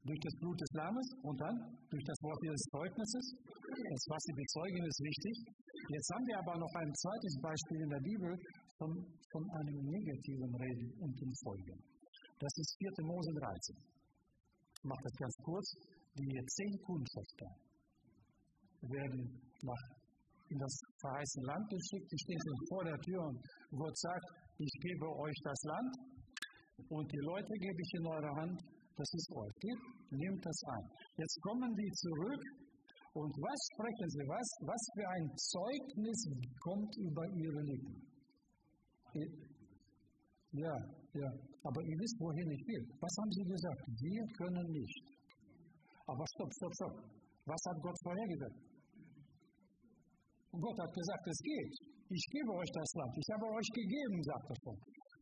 durch 0.04 0.20
das 0.24 0.34
Blut 0.40 0.58
des 0.60 0.72
Lammes 0.72 1.08
und 1.22 1.36
dann 1.40 1.56
durch 1.90 2.04
das 2.04 2.18
Wort 2.22 2.40
ihres 2.42 2.62
Zeugnisses. 2.72 3.26
Das, 3.36 4.02
was 4.08 4.22
sie 4.24 4.34
bezeugen, 4.34 4.82
ist 4.86 5.00
wichtig. 5.04 5.34
Jetzt 5.90 6.10
haben 6.14 6.26
wir 6.26 6.38
aber 6.38 6.54
noch 6.54 6.74
ein 6.78 6.94
zweites 6.94 7.34
Beispiel 7.42 7.82
in 7.82 7.90
der 7.90 7.98
Bibel 8.06 8.30
von, 8.78 8.90
von 9.34 9.42
einem 9.58 9.78
negativen 9.90 10.54
Reden 10.54 10.86
und 11.02 11.18
den 11.18 11.34
Folgen. 11.42 11.82
Das 12.38 12.52
ist 12.62 12.78
4. 12.78 13.10
Mose 13.10 13.32
13. 13.34 13.74
Ich 13.74 14.84
mache 14.86 15.02
das 15.02 15.14
ganz 15.18 15.34
kurz. 15.42 15.66
Die 16.14 16.30
zehn 16.46 16.74
Kundschafter 16.86 17.50
werden 18.86 19.18
nach 19.66 19.84
in 20.50 20.58
das 20.58 20.74
verheißene 21.02 21.46
Land 21.46 21.66
geschickt. 21.70 22.06
Die 22.06 22.20
stehen 22.22 22.38
schon 22.38 22.60
vor 22.70 22.84
der 22.84 22.98
Tür 23.02 23.20
und 23.26 23.38
Gott 23.74 23.96
sagt, 23.98 24.26
ich 24.58 24.74
gebe 24.82 25.06
euch 25.10 25.38
das 25.42 25.60
Land 25.74 25.92
und 26.88 27.06
die 27.10 27.24
Leute 27.34 27.52
gebe 27.58 27.78
ich 27.82 27.92
in 27.98 28.06
eure 28.06 28.30
Hand. 28.38 28.58
Das 28.94 29.10
ist 29.10 29.30
euch. 29.34 29.54
Gebt, 29.58 29.86
nehmt 30.10 30.44
das 30.46 30.60
an. 30.70 30.84
Jetzt 31.16 31.40
kommen 31.42 31.74
die 31.74 31.90
zurück 31.98 32.42
und 33.12 33.32
was 33.42 33.60
sprechen 33.74 34.08
sie? 34.10 34.24
Was, 34.30 34.48
was 34.70 34.82
für 34.94 35.08
ein 35.08 35.26
Zeugnis 35.34 36.18
kommt 36.62 36.92
über 36.98 37.24
ihre 37.34 37.62
Lippen? 37.66 37.96
Ja, 40.52 40.74
ja. 41.14 41.30
Aber 41.62 41.80
ihr 41.82 41.98
wisst, 41.98 42.16
wohin 42.22 42.50
ich 42.50 42.62
will. 42.66 42.84
Was 43.02 43.14
haben 43.18 43.32
sie 43.32 43.46
gesagt? 43.50 43.82
Wir 43.98 44.22
können 44.38 44.66
nicht. 44.70 45.02
Aber 46.06 46.24
stopp, 46.34 46.50
stopp, 46.54 46.74
stopp. 46.74 46.94
Was 47.46 47.62
hat 47.66 47.78
Gott 47.82 47.98
vorhergesagt? 48.02 48.58
Gott 50.50 50.78
hat 50.78 50.92
gesagt, 50.94 51.24
es 51.26 51.40
geht. 51.42 51.74
Ich 52.10 52.26
gebe 52.30 52.50
euch 52.54 52.70
das 52.74 52.90
Land. 52.94 53.14
Ich 53.18 53.28
habe 53.34 53.46
euch 53.54 53.70
gegeben, 53.74 54.18
sagt 54.22 54.50
er 54.50 54.58
schon. 54.62 54.78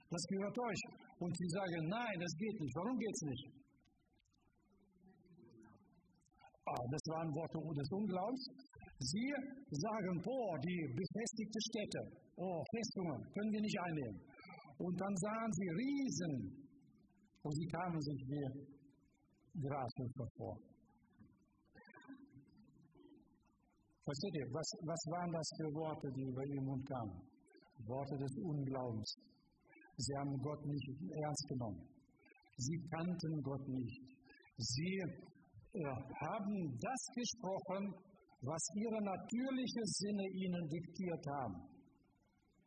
Das 0.08 0.24
gehört 0.28 0.56
euch. 0.56 0.82
Und 1.20 1.36
sie 1.36 1.48
sagen, 1.52 1.88
nein, 1.88 2.16
das 2.20 2.32
geht 2.36 2.56
nicht. 2.60 2.74
Warum 2.76 2.96
geht 2.96 3.14
es 3.16 3.22
nicht? 3.28 3.57
Ah, 6.68 6.84
das 6.92 7.04
waren 7.08 7.30
Worte 7.32 7.58
des 7.80 7.88
Unglaubens. 7.96 8.44
Sie 9.00 9.30
sagen, 9.70 10.20
boah, 10.20 10.58
die 10.60 10.80
befestigte 10.92 11.60
Städte, 11.70 12.00
oh, 12.36 12.60
Festungen, 12.74 13.20
können 13.32 13.52
wir 13.52 13.62
nicht 13.62 13.80
einnehmen. 13.80 14.20
Und 14.76 14.94
dann 15.00 15.14
sahen 15.16 15.52
sie 15.52 15.68
Riesen. 15.80 16.34
Und 17.42 17.54
sie 17.54 17.68
kamen 17.72 18.00
sich 18.00 18.20
wie 18.28 19.62
Grashüpfer 19.64 20.28
vor. 20.36 20.56
Versteht 24.04 24.34
ihr, 24.40 24.48
was, 24.52 24.68
was 24.84 25.02
waren 25.12 25.32
das 25.32 25.48
für 25.56 25.70
Worte, 25.72 26.08
die 26.16 26.24
über 26.28 26.44
ihren 26.44 26.64
Mund 26.64 26.84
kamen? 26.88 27.16
Worte 27.86 28.16
des 28.18 28.34
Unglaubens. 28.42 29.08
Sie 29.96 30.14
haben 30.18 30.36
Gott 30.42 30.64
nicht 30.66 30.88
ernst 31.22 31.48
genommen. 31.48 31.88
Sie 32.56 32.78
kannten 32.90 33.42
Gott 33.42 33.68
nicht. 33.68 34.00
Sie 34.56 35.02
äh, 35.78 35.94
haben 36.26 36.78
das 36.80 37.02
gesprochen, 37.14 37.94
was 38.42 38.62
ihre 38.74 39.00
natürlichen 39.02 39.86
Sinne 39.86 40.26
ihnen 40.34 40.68
diktiert 40.68 41.24
haben. 41.26 41.58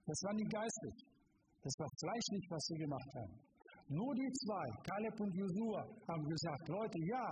Das 0.06 0.20
war 0.24 0.34
nicht 0.34 0.52
geistlich. 0.52 0.98
Das 1.64 1.74
war 1.78 1.90
fleischlich, 2.00 2.46
was 2.50 2.64
sie 2.66 2.80
gemacht 2.80 3.12
haben. 3.16 3.36
Nur 3.88 4.16
die 4.16 4.32
zwei, 4.44 4.66
Kaleb 4.88 5.20
und 5.20 5.34
Josua, 5.36 5.84
haben 6.08 6.26
gesagt, 6.26 6.68
Leute, 6.70 7.00
ja, 7.06 7.28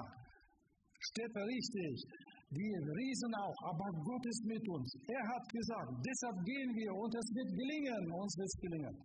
Städte 1.00 1.39
richtig, 1.39 2.04
die 2.52 2.74
Riesen 3.00 3.34
auch, 3.36 3.60
aber 3.72 3.88
Gott 4.04 4.26
ist 4.26 4.44
mit 4.46 4.68
uns. 4.68 4.89
Er 5.08 5.24
hat 5.24 5.46
gesagt, 5.50 5.92
deshalb 6.04 6.38
gehen 6.46 6.72
wir 6.76 6.92
und 6.94 7.15
es 7.15 7.28
wird 7.34 7.50
gelingen, 7.56 8.12
uns 8.12 8.38
wird 8.38 8.50
es 8.50 8.60
gelingen. 8.60 8.96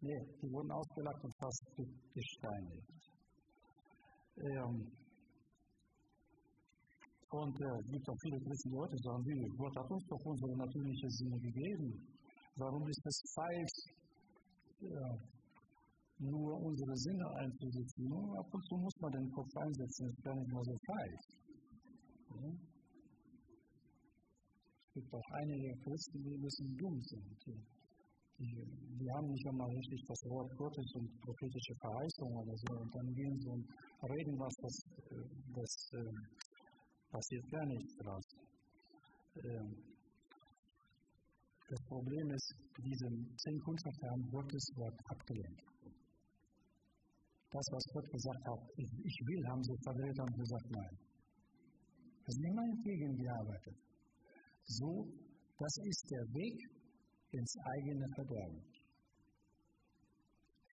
Nee, 0.00 0.22
die 0.40 0.48
wurden 0.52 0.70
ausgelacht 0.72 1.22
und 1.24 1.34
fast 1.40 1.64
gesteinigt. 2.14 2.88
Ähm, 4.36 5.03
und 7.34 7.60
äh, 7.60 7.78
es 7.80 7.90
gibt 7.90 8.08
auch 8.08 8.20
viele 8.22 8.38
Leute, 8.38 8.96
die 8.96 9.02
sagen, 9.02 9.24
wie, 9.26 9.48
Gott 9.58 9.76
hat 9.76 9.90
uns 9.90 10.04
doch 10.06 10.24
unsere 10.24 10.56
natürliche 10.56 11.10
Sinne 11.10 11.38
gegeben. 11.40 11.90
Warum 12.56 12.86
ist 12.86 13.02
es 13.04 13.22
falsch, 13.34 13.78
ja, 14.80 15.18
nur 16.18 16.60
unsere 16.62 16.96
Sinne 16.96 17.26
einzusetzen? 17.34 18.04
Nur 18.06 18.38
ab 18.38 18.46
und 18.54 18.64
zu 18.68 18.76
muss 18.76 18.94
man 19.00 19.12
den 19.12 19.30
Kopf 19.32 19.50
einsetzen, 19.56 20.06
das 20.06 20.14
ist 20.14 20.24
gar 20.24 20.36
nicht 20.36 20.52
mal 20.52 20.64
so 20.64 20.76
falsch. 20.86 21.26
Ja? 22.30 22.50
Es 24.86 25.02
gibt 25.02 25.14
auch 25.14 25.30
einige 25.42 25.74
Christen, 25.82 26.22
die 26.22 26.34
ein 26.34 26.42
bisschen 26.42 26.76
dumm 26.78 27.02
sind. 27.02 27.34
Die, 27.46 27.58
die, 28.38 28.62
die 29.00 29.10
haben 29.10 29.26
nicht 29.26 29.46
einmal 29.48 29.70
richtig 29.74 30.04
das 30.06 30.22
Wort 30.30 30.56
Gottes 30.56 30.86
und 30.94 31.20
prophetische 31.20 31.74
Verheißungen 31.80 32.36
oder 32.38 32.56
so. 32.56 32.78
Und 32.78 32.94
dann 32.94 33.14
gehen 33.14 33.40
sie 33.40 33.48
und 33.48 33.66
reden 34.06 34.38
was, 34.38 34.54
das, 34.62 34.76
äh, 35.10 35.26
das 35.50 35.72
äh, 35.98 36.53
passiert 37.14 37.46
gar 37.50 37.66
nichts 37.66 37.94
draus. 38.02 38.26
Ähm, 39.44 39.70
das 41.70 41.80
Problem 41.86 42.30
ist, 42.30 42.54
diese 42.76 43.08
zehn 43.38 43.58
Kundschafter 43.60 44.10
haben 44.10 44.30
Gottes 44.30 44.64
Wort 44.76 44.98
abgelehnt. 45.06 45.60
Das, 47.50 47.66
was 47.70 47.84
Gott 47.94 48.10
gesagt 48.10 48.44
hat, 48.44 48.62
ich 48.76 49.18
will, 49.26 49.42
haben 49.46 49.62
sie 49.62 49.76
verdreht 49.84 50.18
und 50.18 50.34
gesagt, 50.36 50.68
nein. 50.70 50.98
Das 52.26 52.34
ist 52.34 52.44
immer 52.44 52.64
entgegengearbeitet. 52.64 53.76
So, 54.66 55.06
das 55.58 55.74
ist 55.84 56.10
der 56.10 56.24
Weg 56.34 56.58
ins 57.30 57.54
eigene 57.74 58.06
Verderben. 58.14 58.62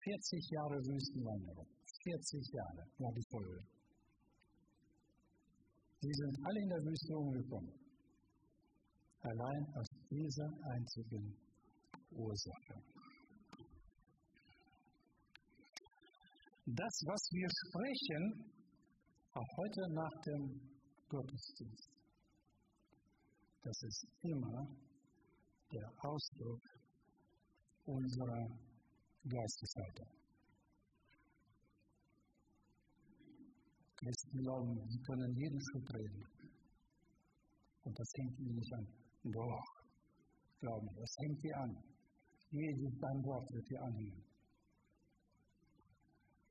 40 0.03 0.49
Jahre 0.49 0.77
Wüstenwanderung. 0.89 1.67
40 2.03 2.53
Jahre 2.53 2.83
war 2.97 3.13
die 3.13 3.27
Folge. 3.29 3.61
Sie 6.01 6.13
sind 6.13 6.35
alle 6.43 6.59
in 6.61 6.69
der 6.69 6.83
Wüste 6.83 7.15
umgekommen. 7.15 7.73
Allein 9.21 9.65
aus 9.75 9.87
dieser 10.09 10.49
einzigen 10.73 11.37
Ursache. 12.09 12.73
Das, 16.65 16.95
was 17.05 17.21
wir 17.31 17.49
sprechen, 17.67 18.51
auch 19.33 19.57
heute 19.57 19.93
nach 19.93 20.21
dem 20.25 20.59
Gottesdienst, 21.07 21.89
das 23.61 23.83
ist 23.83 24.07
immer 24.23 24.67
der 25.71 25.87
Ausdruck 25.99 26.61
unserer 27.85 28.47
Geisteshaltung. 29.23 30.20
Christen 34.01 34.37
glauben, 34.41 34.81
sie 34.89 35.01
können 35.05 35.31
jeden 35.37 35.61
Schritt 35.61 35.93
reden. 35.93 36.25
Und 37.83 37.93
das 37.99 38.09
hängt 38.17 38.39
ihnen 38.39 38.55
nicht 38.55 38.73
an. 38.73 38.87
Doch, 39.23 39.67
glauben 40.59 40.89
das 40.97 41.15
hängt 41.21 41.43
dir 41.43 41.57
an. 41.57 41.71
Jedes 42.49 42.93
dein 42.99 43.19
Wort 43.23 43.45
wird 43.53 43.69
dir 43.69 43.81
anhängen. 43.81 44.23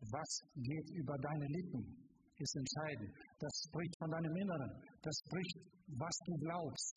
Was 0.00 0.30
geht 0.54 0.88
über 0.94 1.16
deine 1.18 1.46
Lippen, 1.46 2.00
ist 2.38 2.56
entscheidend. 2.56 3.12
Das 3.38 3.52
spricht 3.68 3.94
von 3.98 4.10
deinem 4.10 4.34
Inneren. 4.36 4.72
Das 5.02 5.14
spricht, 5.26 5.58
was 5.98 6.16
du 6.24 6.32
glaubst. 6.38 6.94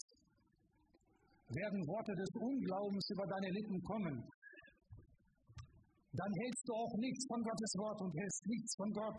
Werden 1.49 1.81
Worte 1.87 2.13
des 2.15 2.31
Unglaubens 2.39 3.09
über 3.11 3.25
deine 3.27 3.49
Lippen 3.51 3.81
kommen, 3.83 4.23
dann 6.13 6.31
hältst 6.45 6.63
du 6.69 6.73
auch 6.73 6.93
nichts 6.97 7.25
von 7.25 7.41
Gottes 7.41 7.73
Wort 7.81 7.99
und 8.01 8.13
hältst 8.13 8.45
nichts 8.45 8.75
von 8.77 8.91
Gott. 8.93 9.17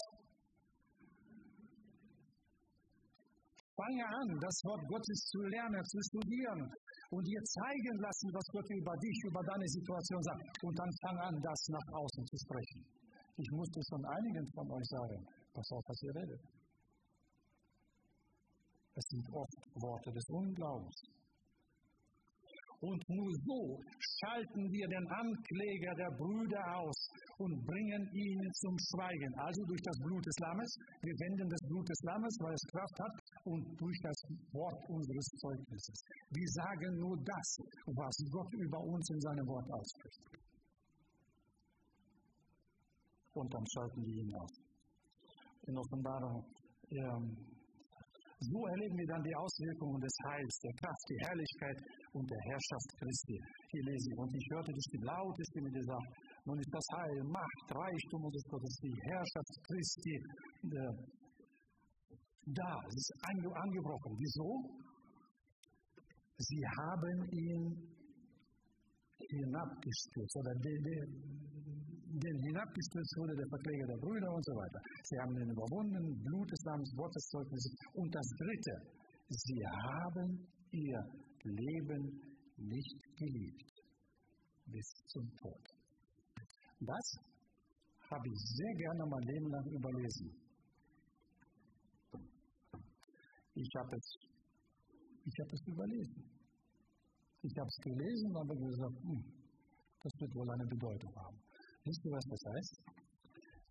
Fange 3.75 4.07
an, 4.07 4.29
das 4.39 4.57
Wort 4.65 4.83
Gottes 4.87 5.19
zu 5.35 5.41
lernen, 5.51 5.83
zu 5.85 5.99
studieren 6.03 6.63
und 7.11 7.23
dir 7.27 7.43
zeigen 7.43 7.97
lassen, 7.99 8.29
was 8.31 8.47
Gott 8.55 8.71
über 8.71 8.95
dich, 9.03 9.19
über 9.27 9.43
deine 9.43 9.67
Situation 9.67 10.23
sagt. 10.23 10.63
Und 10.63 10.79
dann 10.79 10.93
fang 11.03 11.19
an, 11.19 11.35
das 11.43 11.61
nach 11.75 11.89
außen 11.99 12.25
zu 12.27 12.37
sprechen. 12.39 12.81
Ich 13.37 13.51
musste 13.51 13.81
schon 13.91 14.05
einigen 14.07 14.47
von 14.55 14.71
euch 14.71 14.87
sagen, 14.87 15.27
pass 15.53 15.69
auf, 15.73 15.83
was 15.87 16.03
ihr 16.03 16.15
redet. 16.15 16.43
Es 18.95 19.05
sind 19.11 19.27
oft 19.35 19.59
Worte 19.83 20.11
des 20.13 20.27
Unglaubens. 20.31 20.95
Und 22.85 23.03
nur 23.09 23.33
so 23.49 23.81
schalten 24.21 24.63
wir 24.71 24.87
den 24.87 25.07
Ankläger 25.09 25.95
der 25.97 26.13
Brüder 26.21 26.65
aus 26.77 26.99
und 27.39 27.65
bringen 27.65 28.03
ihn 28.13 28.41
zum 28.61 28.77
Schweigen. 28.77 29.33
Also 29.41 29.65
durch 29.65 29.81
das 29.83 29.99
Blut 30.05 30.25
des 30.27 30.37
Lammes. 30.39 30.71
Wir 31.01 31.17
wenden 31.17 31.49
das 31.49 31.63
Blut 31.67 31.89
des 31.89 32.01
Lammes, 32.05 32.35
weil 32.45 32.53
es 32.53 32.65
Kraft 32.71 32.97
hat, 33.01 33.15
und 33.45 33.81
durch 33.81 33.99
das 34.03 34.19
Wort 34.53 34.81
unseres 34.89 35.27
Zeugnisses. 35.41 35.99
Wir 36.31 36.49
sagen 36.49 36.99
nur 36.99 37.17
das, 37.25 37.49
was 37.87 38.17
Gott 38.31 38.53
über 38.55 38.81
uns 38.81 39.11
in 39.11 39.21
seinem 39.21 39.47
Wort 39.47 39.69
ausspricht. 39.71 40.23
Und 43.35 43.53
dann 43.53 43.67
schalten 43.67 44.01
wir 44.07 44.23
ihn 44.23 44.35
aus. 44.35 44.55
In 45.67 45.77
Offenbarung 45.77 46.45
ähm, 46.91 47.55
so 48.41 48.61
erleben 48.67 48.97
wir 48.99 49.09
dann 49.09 49.23
die 49.23 49.35
Auswirkungen 49.37 50.01
des 50.01 50.17
Heils, 50.29 50.55
der 50.61 50.75
Kraft, 50.77 51.05
die 51.09 51.21
Herrlichkeit 51.25 51.79
und 52.13 52.27
der 52.29 52.43
Herrschaft 52.53 52.89
Christi. 53.01 53.39
Hier 53.73 53.85
lese 53.89 54.05
ich, 54.11 54.19
und 54.19 54.31
ich 54.37 54.47
hörte 54.53 54.73
die 54.73 54.85
Stimme, 54.85 55.07
laute 55.07 55.43
Stimme, 55.49 55.71
die 55.71 55.85
sagt, 55.85 56.11
nun 56.45 56.59
ist 56.59 56.73
das 56.73 56.87
Heil, 56.93 57.19
Macht, 57.25 57.67
Reichtum 57.73 58.21
unseres 58.21 58.47
Gottes, 58.51 58.75
die 58.85 58.97
Herrschaft 59.09 59.53
Christi 59.65 60.15
äh, 60.77 61.24
da, 62.47 62.71
es 62.89 62.95
ist 62.95 63.13
ange 63.23 63.49
angebrochen. 63.57 64.13
Wieso? 64.19 64.49
Sie 66.37 66.63
haben 66.79 67.29
ihn 67.31 67.95
hinabgestürzt, 69.19 70.37
oder 70.37 70.53
den, 70.61 70.83
den, 70.83 71.07
den 72.21 72.37
hinabgestürzt 72.43 73.15
wurde 73.17 73.35
der 73.37 73.49
Verträger 73.49 73.87
der 73.87 74.01
Brüder 74.03 74.31
und 74.35 74.45
so 74.45 74.53
weiter. 74.53 74.81
Sie 75.05 75.19
haben 75.21 75.35
ihn 75.41 75.51
überwunden, 75.51 76.23
Blut 76.25 76.51
des 76.51 76.63
Namens, 76.65 76.91
Gotteszeugnis. 76.97 77.65
Und 77.95 78.15
das 78.15 78.29
Dritte, 78.39 78.75
sie 79.29 79.63
haben 79.67 80.47
ihr 80.73 81.01
Leben 81.45 82.03
nicht 82.57 83.01
geliebt 83.17 83.75
bis 84.67 84.89
zum 85.07 85.29
Tod. 85.37 85.65
Das 86.81 87.07
habe 88.11 88.29
ich 88.29 88.39
sehr 88.57 88.75
gerne 88.75 89.05
mein 89.09 89.23
Leben 89.23 89.49
lang 89.51 89.67
überlesen. 89.71 90.44
Ich 93.55 93.71
habe 93.79 93.97
es, 93.97 94.17
ich 95.25 95.37
habe 95.41 95.53
es 95.55 95.67
überlesen. 95.67 96.25
Ich 97.43 97.55
habe 97.57 97.69
es 97.69 97.77
gelesen 97.85 98.27
und 98.31 98.37
habe 98.37 98.57
gesagt, 98.57 98.99
hm, 99.03 99.25
das 100.03 100.13
wird 100.19 100.35
wohl 100.35 100.51
eine 100.51 100.67
Bedeutung 100.67 101.15
haben. 101.17 101.39
Wisst 101.85 102.05
ihr, 102.05 102.13
was 102.13 102.25
das 102.25 102.43
heißt? 102.53 102.83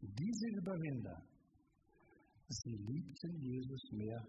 Diese 0.02 0.48
Überwinder, 0.60 1.18
sie 2.48 2.76
liebten 2.76 3.34
Jesus 3.42 3.84
mehr 3.92 4.22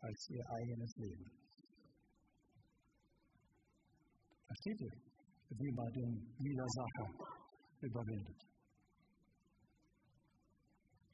als 0.00 0.28
ihr 0.30 0.44
eigenes 0.50 0.96
Leben. 0.96 1.30
Versteht 4.46 4.80
ihr, 4.80 4.94
wie 5.50 5.72
man 5.72 5.92
den 5.92 6.12
Widersacher 6.38 7.06
überwindet? 7.80 8.40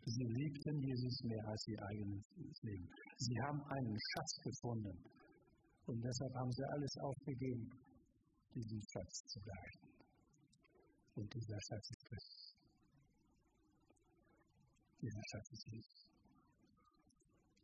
Sie 0.04 0.24
liebten 0.24 0.82
Jesus 0.82 1.22
mehr 1.24 1.46
als 1.46 1.68
ihr 1.68 1.78
eigenes 1.82 2.62
Leben. 2.62 2.88
Sie 3.20 3.36
haben 3.42 3.62
einen 3.68 3.98
Schatz 4.00 4.32
gefunden. 4.42 4.96
Und 5.84 6.00
deshalb 6.00 6.34
haben 6.36 6.52
sie 6.52 6.64
alles 6.72 6.96
aufgegeben, 7.02 7.68
diesen 8.54 8.80
Schatz 8.80 9.14
zu 9.28 9.40
behalten. 9.40 9.88
Und 11.16 11.34
dieser 11.34 11.60
Schatz 11.68 11.90
ist 11.90 12.06
Christus. 12.08 12.56
Dieser 15.02 15.24
Schatz 15.32 15.52
ist 15.52 15.66
Jesus. 15.68 16.06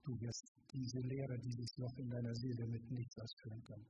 Du 0.04 0.12
wirst 0.20 0.44
diese 0.74 1.00
Lehre, 1.00 1.38
dieses 1.38 1.76
Loch 1.78 1.96
in 1.96 2.10
deiner 2.10 2.34
Seele 2.34 2.66
mit 2.66 2.90
nichts 2.90 3.16
ausfüllen 3.18 3.62
können. 3.62 3.88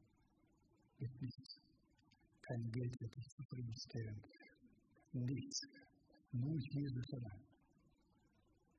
Mit 0.98 1.20
nichts. 1.20 1.58
Kein 2.42 2.70
Geld 2.70 2.94
wird 3.00 3.16
dich 3.16 3.28
zufriedenstellen. 3.34 4.22
Nichts. 5.12 5.60
Nur 6.30 6.58
Jesus 6.58 7.12
allein. 7.12 7.44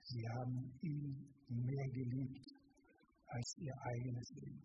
Sie 0.04 0.24
haben 0.30 0.80
ihn 0.82 1.36
mehr 1.50 1.88
geliebt 1.90 2.57
als 3.28 3.56
ihr 3.60 3.74
eigenes 3.74 4.30
Leben. 4.40 4.62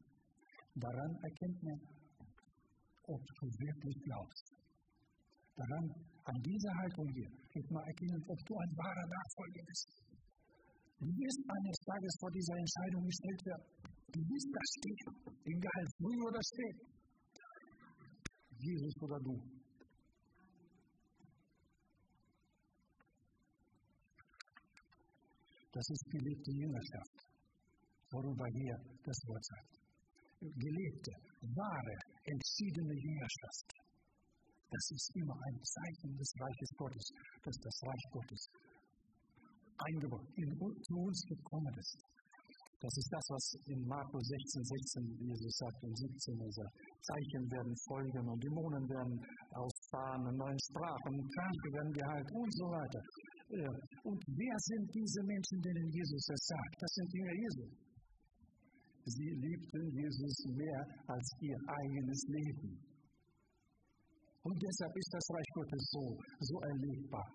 Daran 0.75 1.13
erkennt 1.23 1.63
man, 1.63 1.79
ob 3.05 3.23
du 3.39 3.47
wirklich 3.47 3.97
glaubst. 4.05 4.47
Daran, 5.57 5.87
an 6.25 6.39
dieser 6.43 6.73
Haltung 6.81 7.07
hier, 7.13 7.29
wird 7.29 7.71
man 7.71 7.85
erkennen, 7.85 8.23
ob 8.27 8.39
du 8.47 8.55
ein 8.57 8.73
wahrer 8.77 9.07
Nachfolger 9.11 9.63
bist. 9.67 9.89
Du 10.99 11.07
wirst 11.07 11.43
eines 11.51 11.79
Tages 11.83 12.13
vor 12.21 12.31
dieser 12.31 12.57
Entscheidung 12.57 13.03
gestellt 13.05 13.43
werden. 13.47 13.67
Du 14.13 14.21
wirst 14.23 14.49
da 14.55 14.63
stehen, 14.71 15.11
egal 15.45 15.83
früh 15.99 16.19
oder 16.23 16.41
spät. 16.41 16.79
Jesus 18.63 18.95
oder 19.03 19.19
du. 19.19 19.35
Das 25.73 25.89
ist 25.89 26.05
gelebte 26.13 26.53
Jüngerschaft, 26.53 27.32
worüber 28.13 28.47
hier 28.53 28.77
das 29.05 29.19
Wort 29.27 29.45
sagt. 29.45 29.73
Gelebte, 30.41 31.13
wahre, 31.55 31.97
entschiedene 32.25 32.95
Jüngerschaft. 32.95 33.69
Das 34.71 34.85
ist 34.91 35.11
immer 35.17 35.37
ein 35.37 35.59
Zeichen 35.63 36.17
des 36.17 36.31
Reiches 36.41 36.71
Gottes, 36.77 37.07
dass 37.45 37.57
das 37.61 37.77
Reich 37.87 38.05
Gottes 38.11 38.43
in, 39.89 40.49
zu 40.59 40.95
uns 40.95 41.19
gekommen 41.27 41.75
ist. 41.79 41.99
Das 42.83 42.95
ist 42.99 43.11
das, 43.15 43.27
was 43.31 43.45
in 43.71 43.81
Markus 43.87 44.27
16, 44.27 44.65
16 44.65 45.31
Jesus 45.31 45.55
sagt 45.55 45.79
und 45.87 45.95
17 45.95 46.35
er 46.35 46.51
sagt. 46.51 46.75
Zeichen 47.03 47.45
werden 47.47 47.75
folgen 47.87 48.27
und 48.27 48.43
Dämonen 48.43 48.85
werden 48.91 49.15
ausfahren 49.55 50.27
und 50.27 50.37
neuen 50.37 50.59
Sprachen, 50.67 51.15
Kranke 51.15 51.69
werden 51.79 51.93
geheilt 51.93 52.29
und 52.35 52.51
so 52.59 52.67
weiter. 52.75 53.01
Und 54.03 54.21
wer 54.35 54.57
sind 54.59 54.87
diese 54.95 55.23
Menschen, 55.23 55.63
denen 55.63 55.89
Jesus 55.95 56.27
das 56.27 56.43
sagt? 56.43 56.75
Das 56.81 56.93
sind 56.95 57.09
Jünger 57.15 57.37
Jesu. 57.39 57.92
Sie 59.05 59.31
liebten 59.35 59.83
Jesus 59.91 60.37
mehr 60.55 60.83
als 61.07 61.27
ihr 61.41 61.59
eigenes 61.67 62.23
Leben. 62.29 62.79
Und 64.43 64.59
deshalb 64.63 64.97
ist 64.97 65.11
das 65.13 65.27
Reich 65.31 65.51
Gottes 65.55 65.85
so, 65.91 66.05
so 66.41 66.57
erlebbar 66.61 67.27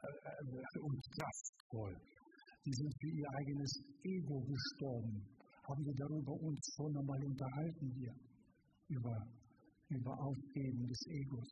äh, 0.00 0.78
und 0.80 1.00
kraftvoll. 1.16 1.94
Die 2.64 2.72
sind 2.72 2.92
für 3.00 3.12
ihr 3.12 3.28
eigenes 3.36 3.72
Ego 4.04 4.40
gestorben. 4.40 5.20
Haben 5.68 5.84
wir 5.84 5.96
darüber 5.96 6.32
uns 6.40 6.60
schon 6.76 6.96
einmal 6.96 7.24
unterhalten 7.24 7.88
hier? 7.96 8.14
Über, 8.88 9.16
über 9.88 10.12
Aufgeben 10.12 10.86
des 10.86 11.00
Egos. 11.08 11.50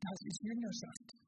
Das 0.00 0.18
ist 0.20 0.42
Jüngerschaft 0.42 1.22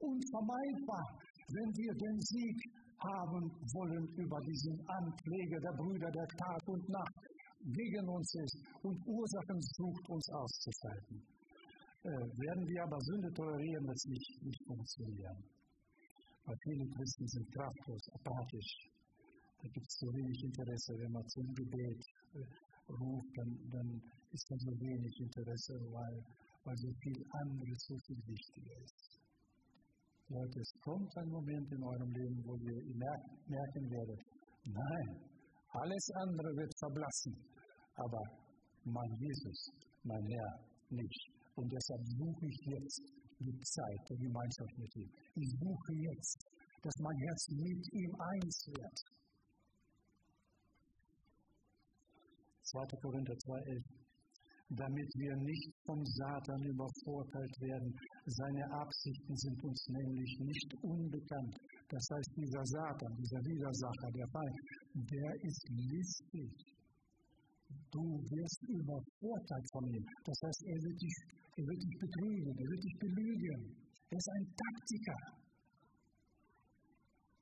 unvermeidbar, 0.00 1.06
wenn 1.48 1.70
wir 1.76 1.92
den 1.94 2.18
Sieg 2.20 2.56
haben 3.00 3.50
wollen 3.72 4.06
über 4.16 4.40
diesen 4.40 4.76
Anpflege 4.88 5.60
der 5.60 5.72
Brüder, 5.72 6.10
der 6.10 6.28
Tag 6.36 6.68
und 6.68 6.88
Nacht 6.88 7.14
gegen 7.72 8.08
uns 8.08 8.34
ist 8.34 8.58
und 8.82 8.96
Ursachen 9.06 9.60
sucht, 9.60 10.08
uns 10.08 10.28
auszuschalten. 10.30 11.22
Äh, 12.02 12.08
werden 12.08 12.64
wir 12.66 12.82
aber 12.82 12.98
Sünde 13.00 13.30
tolerieren, 13.32 13.88
es 13.90 14.04
nicht, 14.06 14.42
nicht 14.42 14.64
funktionieren. 14.66 15.36
Weil 16.44 16.56
viele 16.64 16.86
Christen 16.96 17.26
sind 17.28 17.52
kraftlos, 17.52 18.08
apathisch. 18.14 18.72
Da 19.60 19.68
gibt 19.68 19.86
es 19.86 19.98
so 20.00 20.06
wenig 20.14 20.42
Interesse, 20.42 20.94
wenn 20.96 21.12
man 21.12 21.26
zum 21.28 21.54
Gebet 21.54 22.00
äh, 22.32 22.92
ruft, 22.92 23.36
dann, 23.36 23.52
dann 23.70 24.02
ist 24.32 24.50
da 24.50 24.56
so 24.56 24.72
wenig 24.80 25.20
Interesse, 25.20 25.74
weil, 25.92 26.24
weil 26.64 26.76
so 26.78 26.90
viel 27.02 27.24
anderes 27.32 27.78
so 27.86 27.96
viel 28.06 28.20
wichtiger 28.26 28.76
ist. 28.82 29.19
Leute, 30.30 30.60
es 30.60 30.72
kommt 30.80 31.10
ein 31.18 31.28
Moment 31.28 31.72
in 31.72 31.82
eurem 31.82 32.12
Leben, 32.14 32.38
wo 32.46 32.54
ihr 32.54 32.78
merken 32.94 33.84
werdet, 33.90 34.20
nein, 34.62 35.08
alles 35.74 36.06
andere 36.22 36.50
wird 36.54 36.72
verblassen, 36.78 37.34
aber 37.96 38.22
mein 38.84 39.12
Jesus, 39.18 39.58
mein 40.04 40.22
Herr, 40.22 40.52
nicht. 40.90 41.22
Und 41.56 41.66
deshalb 41.66 42.02
suche 42.14 42.46
ich 42.46 42.60
jetzt 42.62 43.02
die 43.40 43.58
Zeit 43.58 44.02
der 44.08 44.18
Gemeinschaft 44.18 44.78
mit 44.78 44.96
ihm. 44.96 45.10
Ich 45.34 45.50
suche 45.58 45.94
jetzt, 45.98 46.38
dass 46.82 46.94
mein 47.00 47.18
Herz 47.26 47.48
mit 47.50 47.82
ihm 47.92 48.14
eins 48.14 48.66
wird. 48.70 48.98
2. 52.62 52.86
Korinther 53.02 53.34
2,11 53.34 53.99
damit 54.70 55.10
wir 55.18 55.34
nicht 55.36 55.68
vom 55.84 56.04
Satan 56.04 56.62
übervorteilt 56.62 57.56
werden. 57.60 57.90
Seine 58.26 58.64
Absichten 58.70 59.34
sind 59.36 59.64
uns 59.64 59.80
nämlich 59.88 60.32
nicht 60.38 60.70
unbekannt. 60.82 61.54
Das 61.88 62.04
heißt, 62.14 62.30
dieser 62.36 62.64
Satan, 62.64 63.12
dieser 63.18 63.42
Widersacher, 63.50 64.10
der 64.14 64.28
Feind, 64.30 64.56
der 64.94 65.30
ist 65.42 65.64
listig. 65.74 66.52
Du 67.90 68.02
wirst 68.02 68.62
übervorteilt 68.68 69.68
von 69.72 69.84
ihm. 69.90 70.04
Das 70.24 70.38
heißt, 70.42 70.62
er 70.66 70.78
wird 70.86 70.98
dich, 71.02 71.16
er 71.56 71.66
wird 71.66 71.82
dich 71.82 71.96
betrügen, 71.98 72.54
er 72.54 72.68
wird 72.70 72.82
dich 72.84 72.96
belügen. 72.98 73.60
Er 74.10 74.18
ist 74.18 74.30
ein 74.38 74.46
Taktiker. 74.54 75.18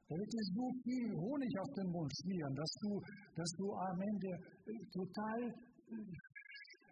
Er 0.08 0.16
wird 0.16 0.32
dir 0.32 0.46
so 0.56 0.66
viel 0.84 1.12
Honig 1.12 1.52
auf 1.60 1.70
den 1.76 1.88
Mund 1.92 2.12
schmieren, 2.16 2.54
dass 2.56 2.72
du, 2.80 2.90
dass 3.36 3.50
du 3.60 3.66
am 3.72 4.00
Ende 4.00 4.30
total 4.88 5.38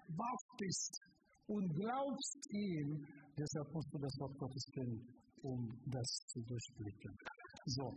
wach 0.09 0.45
bist 0.59 1.01
und 1.47 1.69
glaubst 1.75 2.39
ihm, 2.51 3.07
deshalb 3.39 3.73
musst 3.73 3.93
du 3.93 3.99
das 3.99 4.15
Wort 4.19 4.39
Gottes 4.39 4.65
kennen, 4.75 5.01
um 5.43 5.69
das 5.87 6.09
zu 6.29 6.41
durchblicken. 6.43 7.15
So. 7.67 7.95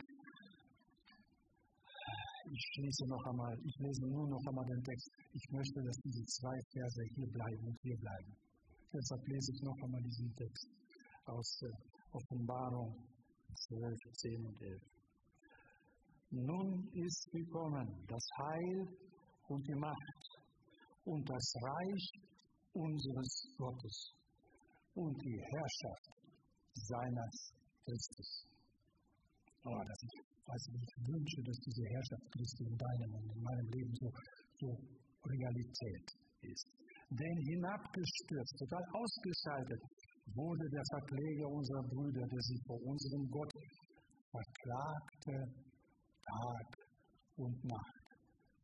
Ich 2.51 2.65
schließe 2.73 3.05
noch 3.07 3.23
einmal, 3.25 3.53
ich 3.63 3.75
lese 3.77 4.07
nur 4.07 4.27
noch 4.27 4.45
einmal 4.47 4.65
den 4.65 4.83
Text. 4.83 5.09
Ich 5.33 5.45
möchte, 5.51 5.83
dass 5.83 5.97
diese 6.03 6.25
zwei 6.25 6.57
Verse 6.73 7.03
hier 7.15 7.27
bleiben 7.27 7.67
und 7.67 7.77
hier 7.83 7.97
bleiben. 7.97 8.33
Deshalb 8.91 9.27
lese 9.27 9.51
ich 9.53 9.61
noch 9.61 9.77
einmal 9.83 10.01
diesen 10.01 10.33
Text 10.35 10.67
aus 11.25 11.59
der 11.61 11.73
Offenbarung 12.11 12.95
12, 13.67 13.97
10 14.13 14.45
und 14.45 14.61
11. 14.61 14.81
Nun 16.31 16.89
ist 16.93 17.29
gekommen 17.31 17.87
das 18.07 18.25
Heil 18.37 18.87
und 19.47 19.67
die 19.67 19.75
Macht 19.75 20.38
und 21.05 21.23
das 21.29 21.53
Reich 21.61 22.05
unseres 22.73 23.33
Gottes 23.57 23.97
und 24.95 25.15
die 25.21 25.39
Herrschaft 25.39 26.05
seines 26.73 27.35
Christus. 27.85 28.45
Oh, 29.65 29.81
das 29.83 29.99
ich, 30.03 30.15
also 30.47 30.67
ich 30.79 30.93
wünsche, 31.07 31.39
dass 31.43 31.57
diese 31.59 31.85
Herrschaft 31.93 32.25
Christi 32.31 32.63
in 32.63 32.77
deinem 32.77 33.11
und 33.15 33.27
in 33.35 33.41
meinem 33.43 33.67
Leben 33.75 33.93
so, 33.99 34.07
so 34.59 34.67
Realität 35.27 36.07
ist. 36.41 36.67
Denn 37.09 37.37
hinabgestürzt, 37.49 38.55
total 38.59 38.85
ausgeschaltet, 38.93 39.81
wurde 40.35 40.69
der 40.69 40.85
Verkläger 40.93 41.47
unserer 41.49 41.83
Brüder, 41.89 42.25
der 42.27 42.41
sich 42.41 42.61
vor 42.67 42.79
unserem 42.85 43.25
Gott 43.29 43.51
verklagte 44.31 45.35
Tag 46.21 46.67
und 47.37 47.65
Nacht. 47.65 47.98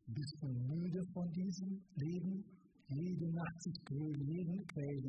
Bist 0.06 0.36
du 0.40 0.46
müde 0.46 1.02
von 1.12 1.30
diesem 1.32 1.82
Leben? 1.96 2.44
jede 2.88 3.28
Nacht 3.34 3.62
sich 3.62 3.78
quälen, 3.84 4.22
jeden, 4.30 4.58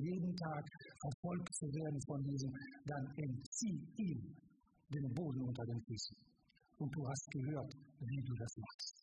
jeden 0.02 0.34
Tag 0.36 0.64
verfolgt 1.02 1.54
zu 1.54 1.66
werden 1.70 2.00
von 2.10 2.24
diesem, 2.24 2.52
dann 2.86 3.06
entzieh 3.22 3.78
ihm 4.02 4.22
den 4.89 5.08
Boden 5.14 5.41
unter 5.45 5.66
den 5.66 5.82
Füßen. 5.86 6.18
Und 6.78 6.89
du 6.89 7.02
hast 7.06 7.26
gehört, 7.32 7.72
wie 8.02 8.22
du 8.26 8.34
das 8.34 8.54
machst. 8.58 8.95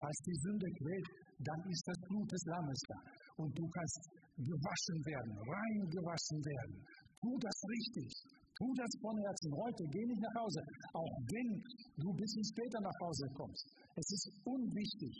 Falls 0.00 0.20
die 0.28 0.38
Sünde 0.44 0.68
quält, 0.76 1.08
dann 1.40 1.60
ist 1.70 1.84
das 1.86 1.98
Blut 2.08 2.28
des 2.32 2.44
Lammes 2.44 2.80
da. 2.88 2.98
Und 3.40 3.52
du 3.56 3.64
kannst 3.68 4.00
gewaschen 4.36 4.98
werden, 5.04 5.32
rein 5.32 5.80
gewaschen 5.88 6.40
werden. 6.44 6.76
Tu 7.20 7.30
das 7.40 7.58
richtig. 7.72 8.08
Tu 8.56 8.64
das 8.72 8.92
von 9.04 9.16
Herzen. 9.20 9.52
Heute 9.52 9.84
geh 9.92 10.04
nicht 10.08 10.22
nach 10.24 10.36
Hause, 10.40 10.60
auch 10.96 11.14
wenn 11.28 11.60
du 12.00 12.08
ein 12.08 12.16
bisschen 12.16 12.44
später 12.56 12.80
nach 12.80 12.98
Hause 13.04 13.28
kommst. 13.36 13.68
Es 13.92 14.08
ist 14.16 14.32
unwichtig, 14.48 15.12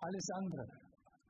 alles 0.00 0.26
andere. 0.40 0.64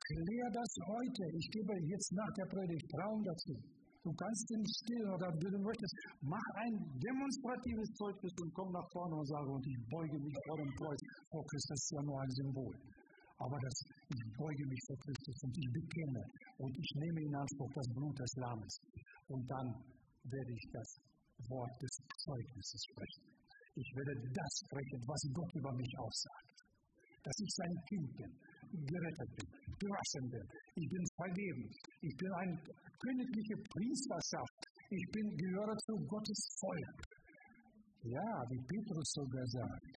Klär 0.07 0.47
das 0.55 0.71
heute. 0.87 1.23
Ich 1.35 1.47
gebe 1.51 1.73
jetzt 1.83 2.11
nach 2.15 2.31
der 2.39 2.47
Predigt 2.47 2.87
Raum 2.95 3.23
dazu. 3.23 3.59
Du 4.03 4.11
kannst 4.15 4.51
im 4.51 4.63
Stillen 4.67 5.11
oder 5.15 5.31
wenn 5.31 5.51
du 5.51 5.59
möchtest, 5.63 5.95
mach 6.23 6.47
ein 6.63 6.75
demonstratives 6.99 7.91
Zeugnis 7.95 8.33
und 8.39 8.51
komm 8.53 8.71
nach 8.71 8.87
vorne 8.91 9.15
und 9.15 9.27
sage, 9.27 9.47
und 9.47 9.63
ich 9.67 9.79
beuge 9.87 10.19
mich 10.19 10.35
vor 10.47 10.57
dem 10.57 10.71
Kreuz. 10.75 10.99
Vor 11.31 11.43
Christus 11.47 11.79
ist 11.79 11.91
ja 11.91 12.01
nur 12.03 12.19
ein 12.19 12.31
Symbol. 12.31 12.75
Aber 13.39 13.57
das, 13.59 13.75
ich 14.15 14.23
beuge 14.35 14.65
mich 14.67 14.81
vor 14.87 14.97
Christus 15.07 15.37
und 15.43 15.55
ich 15.59 15.69
bekenne 15.71 16.23
und 16.59 16.71
ich 16.71 16.91
nehme 16.99 17.19
in 17.19 17.35
Anspruch 17.35 17.71
das 17.75 17.87
Blut 17.95 18.15
des 18.19 18.31
Lammes. 18.39 18.73
Und 19.27 19.43
dann 19.51 19.67
werde 20.23 20.51
ich 20.51 20.65
das 20.71 20.87
Wort 21.49 21.73
des 21.81 21.93
Zeugnisses 22.23 22.81
sprechen. 22.91 23.33
Ich 23.75 23.89
werde 23.97 24.13
das 24.21 24.51
sprechen, 24.65 24.99
was 25.07 25.21
Gott 25.33 25.51
über 25.55 25.73
mich 25.73 25.93
aussagt. 25.97 26.57
Dass 27.23 27.37
ich 27.39 27.51
sein 27.55 27.75
Kind 27.89 28.09
bin, 28.19 28.31
gerettet 28.85 29.31
bin, 29.33 29.49
gewaschen 29.79 30.25
bin. 30.29 30.45
Ich 30.75 30.87
bin 30.89 31.03
vergeben. 31.15 31.65
Ich 32.01 32.15
bin 32.17 32.31
eine 32.37 32.55
königliche 32.99 33.57
Priesterschaft. 33.73 34.59
Ich 34.91 35.05
bin, 35.09 35.25
gehöre 35.37 35.75
zu 35.87 35.93
Gottes 36.05 36.41
Volk. 36.59 36.99
Ja, 38.03 38.29
wie 38.51 38.61
Petrus 38.67 39.09
sogar 39.15 39.47
sagt. 39.47 39.93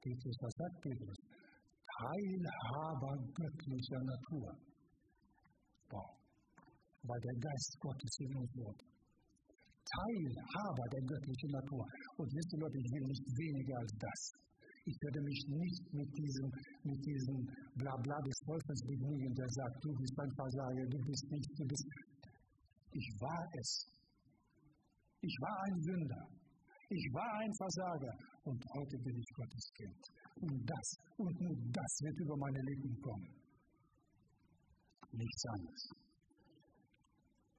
Petrus, 0.00 0.36
was 0.40 0.54
sagt 0.56 0.80
Petrus? 0.80 1.18
Teilhaber 1.98 3.14
göttlicher 3.34 4.02
Natur. 4.02 4.48
Wow. 5.90 6.16
Weil 7.02 7.20
der 7.20 7.36
Geist 7.38 7.76
Gottes 7.80 8.14
in 8.20 8.34
uns 8.34 8.50
wohnt. 8.56 8.97
Teilhaber 9.88 10.84
der 10.92 11.04
göttlichen 11.08 11.50
Natur. 11.50 11.84
Und 12.16 12.28
wisst 12.34 12.52
ihr 12.52 12.60
Leute, 12.60 12.78
ich 12.78 12.90
will 12.92 13.06
nicht 13.08 13.26
weniger 13.36 13.76
als 13.78 13.92
das. 13.98 14.20
Ich 14.88 14.96
werde 15.04 15.20
mich 15.20 15.40
nicht 15.48 15.84
mit 15.92 16.10
diesem, 16.16 16.48
mit 16.84 17.00
diesem 17.04 17.38
Blabla 17.76 18.18
des 18.24 18.38
Teufels 18.40 18.80
begnügen, 18.88 19.34
der 19.34 19.48
sagt, 19.48 19.76
du 19.84 19.92
bist 20.00 20.16
ein 20.18 20.32
Versager, 20.32 20.84
du 20.88 20.98
bist 21.04 21.24
nicht, 21.30 21.50
du 21.58 21.64
bist. 21.66 21.86
Ich 22.92 23.08
war 23.20 23.44
es. 23.60 23.70
Ich 25.20 25.36
war 25.40 25.56
ein 25.68 25.80
Sünder. 25.82 26.24
Ich 26.88 27.04
war 27.12 27.32
ein 27.44 27.52
Versager 27.52 28.14
und 28.44 28.64
heute 28.72 28.96
bin 29.04 29.14
ich 29.18 29.28
Gottes 29.36 29.66
Kind. 29.76 30.02
Und 30.40 30.64
das 30.64 30.88
und 31.18 31.40
nur 31.40 31.56
das 31.68 31.92
wird 32.00 32.18
über 32.20 32.36
meine 32.38 32.60
Lippen 32.62 32.96
kommen. 33.02 33.28
Nichts 35.12 35.44
anderes. 35.52 35.84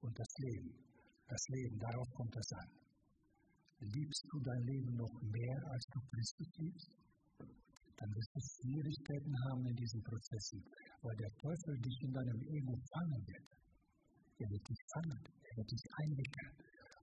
Und 0.02 0.18
das 0.18 0.34
Leben, 0.40 0.89
das 1.30 1.48
Leben, 1.50 1.78
darauf 1.80 2.10
kommt 2.14 2.36
es 2.36 2.52
an. 2.54 2.70
Liebst 3.80 4.26
du 4.32 4.40
dein 4.42 4.64
Leben 4.66 4.94
noch 4.96 5.16
mehr, 5.22 5.58
als 5.72 5.86
du 5.94 6.00
Christus 6.12 6.50
liebst? 6.58 6.90
Dann 7.98 8.10
wirst 8.16 8.32
du 8.34 8.40
Schwierigkeiten 8.40 9.36
haben 9.46 9.66
in 9.68 9.76
diesen 9.76 10.02
Prozessen, 10.04 10.64
weil 11.02 11.16
der 11.18 11.32
Teufel 11.36 11.78
dich 11.80 11.98
in 12.02 12.14
deinem 12.14 12.42
Ego 12.42 12.76
fangen 12.94 13.24
wird. 13.28 13.48
Er 14.40 14.50
wird 14.50 14.70
dich 14.70 14.82
fangen, 14.94 15.20
er 15.20 15.58
wird 15.58 15.72
dich 15.72 15.86
einwickeln 16.02 16.52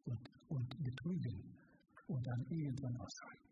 und, 0.05 0.25
und 0.49 0.69
betrügen 0.85 1.57
und 2.09 2.27
dann 2.27 2.43
irgendwann 2.49 2.97
aushalten. 2.97 3.47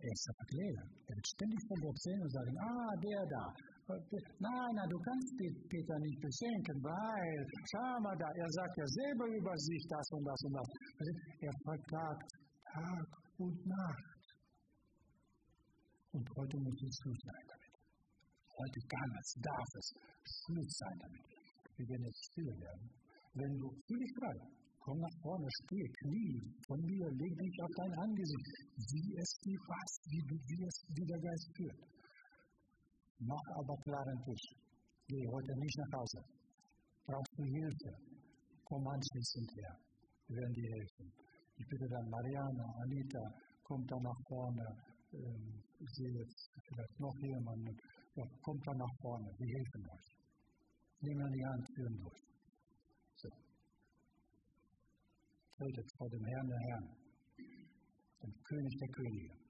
Er 0.00 0.12
ist 0.12 0.26
der 0.26 0.34
Verkläger. 0.34 0.84
Er 1.08 1.16
wird 1.16 1.28
ständig 1.28 1.60
von 1.68 1.80
Gott 1.80 2.00
sehen 2.00 2.22
und 2.22 2.32
sagen, 2.32 2.54
ah, 2.58 2.96
der 3.02 3.26
da. 3.26 3.54
Nein, 3.88 4.72
nein, 4.76 4.88
du 4.90 4.98
kannst 5.00 5.32
Peter 5.40 5.98
nicht 6.04 6.20
beschenken, 6.20 6.76
weil, 6.84 7.40
schau 7.72 7.96
mal 8.04 8.16
da, 8.20 8.28
er 8.28 8.50
sagt 8.52 8.76
ja 8.76 8.84
selber 8.84 9.24
über 9.32 9.56
sich 9.56 9.82
das 9.88 10.06
und 10.12 10.24
das 10.28 10.40
und 10.44 10.52
das. 10.52 10.68
Er 11.40 11.54
verklagt 11.64 12.28
Tag 12.68 13.08
und 13.38 13.56
Nacht. 13.64 14.26
Und 16.12 16.28
heute 16.36 16.56
muss 16.60 16.76
es 16.84 16.96
Schluss 17.00 17.16
sein 17.16 17.44
damit. 17.48 17.74
Heute 18.60 18.80
kann 18.92 19.10
es, 19.24 19.28
darf 19.40 19.70
es 19.80 19.86
Schluss 20.36 20.72
sein 20.84 20.98
damit. 21.00 21.24
Wir 21.80 21.88
werden 21.88 22.04
jetzt 22.04 22.24
still 22.28 22.52
werden. 22.60 22.90
Wenn 23.40 23.56
du, 23.56 23.72
fühl 23.88 24.00
dich 24.04 24.14
gerade, 24.20 24.42
komm 24.84 24.98
nach 25.00 25.16
vorne, 25.22 25.48
steh, 25.64 25.88
knie, 26.04 26.44
von 26.66 26.80
mir, 26.84 27.08
leg 27.08 27.32
dich 27.40 27.56
auf 27.64 27.72
dein 27.80 27.94
Angesicht, 28.04 28.52
wie 28.76 29.16
es 29.16 29.30
dir 29.40 29.60
passt, 29.64 30.00
wie, 30.12 30.20
wie, 30.28 30.60
es, 30.68 30.76
wie 30.92 31.06
der 31.08 31.20
Geist 31.24 31.48
führt. 31.56 31.97
Mach 33.20 33.46
aber 33.58 33.76
klaren 33.82 34.18
Tisch. 34.24 34.46
Geh 35.08 35.26
heute 35.26 35.52
nicht 35.58 35.78
nach 35.78 35.98
Hause. 35.98 36.20
Brauchst 37.06 37.34
du 37.36 37.42
Hilfe? 37.44 37.90
Komm 38.64 38.86
anschließend 38.86 39.50
her. 39.56 39.74
Wir 40.28 40.36
werden 40.36 40.54
dir 40.54 40.70
helfen. 40.70 41.12
Ich 41.56 41.66
bitte 41.66 41.88
dann 41.88 42.08
Mariana, 42.10 42.64
Anita, 42.82 43.22
kommt 43.64 43.90
da 43.90 43.96
nach 43.98 44.20
vorne. 44.28 44.66
Ähm, 45.12 45.62
ich 45.80 45.90
sehe 45.96 46.12
jetzt 46.20 46.50
vielleicht 46.68 47.00
noch 47.00 47.16
jemanden. 47.18 47.74
Ja, 48.14 48.24
kommt 48.42 48.62
da 48.66 48.74
nach 48.74 48.94
vorne. 49.00 49.28
Wir 49.38 49.48
helfen 49.56 49.82
euch. 49.88 50.08
Nehmen 51.00 51.22
an 51.22 51.32
die 51.32 51.46
Hand, 51.46 51.66
führen 51.74 51.96
durch. 51.98 52.22
So 53.16 53.28
tretet 55.58 55.90
vor 55.96 56.08
dem 56.08 56.24
Herrn 56.24 56.46
der 56.46 56.58
Herren, 56.58 56.88
dem 58.22 58.34
König 58.44 58.78
der 58.78 58.88
Könige. 58.88 59.47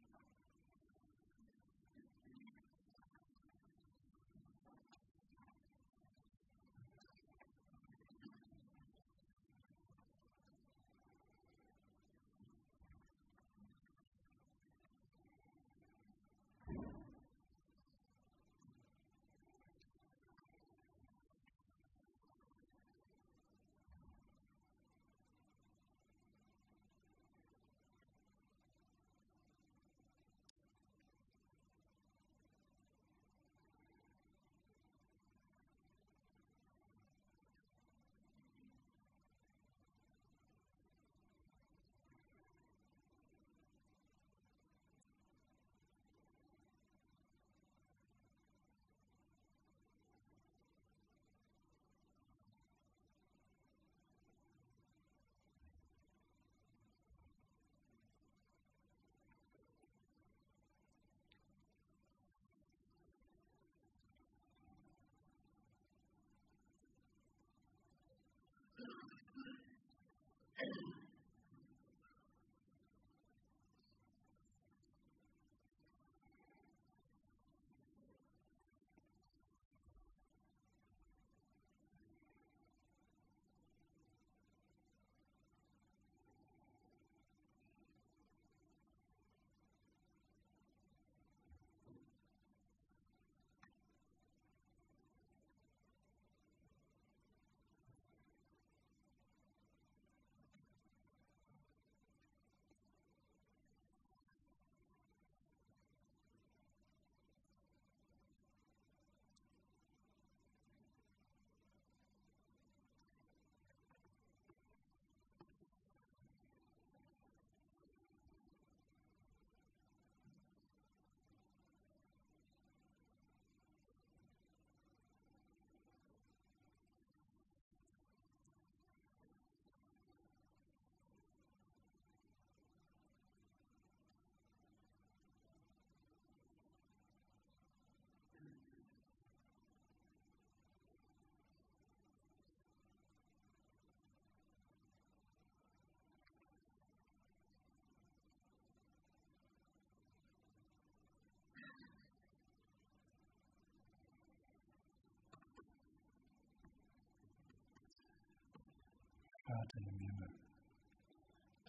Vater 159.68 159.86
im 159.86 159.98
Himmel, 159.98 160.28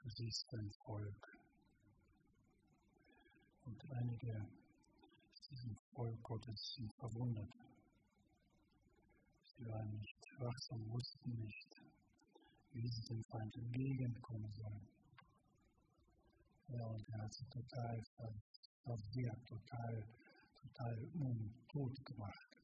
du 0.01 0.09
siehst 0.09 0.45
dein 0.51 0.71
Volk. 0.85 1.37
Und 3.65 3.91
einige 3.91 4.47
diesem 5.49 5.75
Volk 5.93 6.23
Gottes 6.23 6.75
sind 6.77 6.93
verwundert. 6.93 7.51
Sie 9.45 9.65
waren 9.65 9.89
nicht 9.97 10.15
wachsam, 10.39 10.89
wussten 10.91 11.43
nicht, 11.43 11.81
wie 12.71 12.87
sie 12.87 13.03
dem 13.09 13.23
Feind 13.25 13.55
entgegenkommen 13.57 14.51
sollen. 14.53 14.87
Ja, 16.69 16.85
und 16.85 17.09
er 17.09 17.21
hat 17.23 17.33
sie 17.33 17.45
total 17.45 18.01
verwirrt, 18.83 19.45
total, 19.45 20.07
total 20.61 21.09
tot 21.67 22.05
gemacht. 22.05 22.58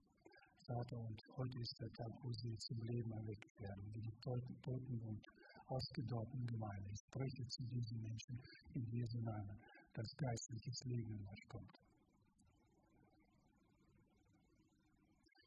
Vater, 0.65 0.97
und 0.97 1.21
heute 1.37 1.59
ist 1.59 1.77
der 1.79 1.91
Tag, 1.93 2.11
wo 2.23 2.31
sie 2.33 2.57
zum 2.57 2.79
Leben 2.81 3.11
erweckt 3.11 3.61
werden, 3.61 3.85
wie 3.93 4.01
die 4.01 4.17
Toten 4.19 4.99
und 5.05 5.21
ausgedorbenen 5.67 6.47
Gemeinde. 6.47 6.89
Ich 6.91 7.01
spreche 7.05 7.47
zu 7.49 7.63
diesen 7.69 8.01
Menschen 8.01 8.39
in 8.73 8.83
Jesu 8.89 9.19
Namen, 9.21 9.59
dass 9.93 10.17
geistliches 10.17 10.79
Leben 10.85 11.19
in 11.19 11.27
euch 11.27 11.47
kommt. 11.49 11.71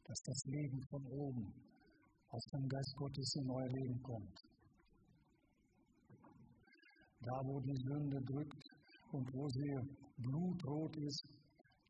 Dass 0.05 0.19
das 0.23 0.41
Leben 0.45 0.81
von 0.89 1.05
oben 1.07 1.53
aus 2.29 2.45
dem 2.53 2.67
Geist 2.69 2.95
Gottes 2.95 3.35
in 3.35 3.49
euer 3.49 3.69
Leben 3.75 4.01
kommt. 4.01 4.39
Da, 7.19 7.35
wo 7.43 7.59
die 7.59 7.75
Sünde 7.75 8.19
drückt 8.23 8.63
und 9.11 9.33
wo 9.33 9.49
sie 9.49 9.75
blutrot 10.15 10.95
ist, 10.95 11.27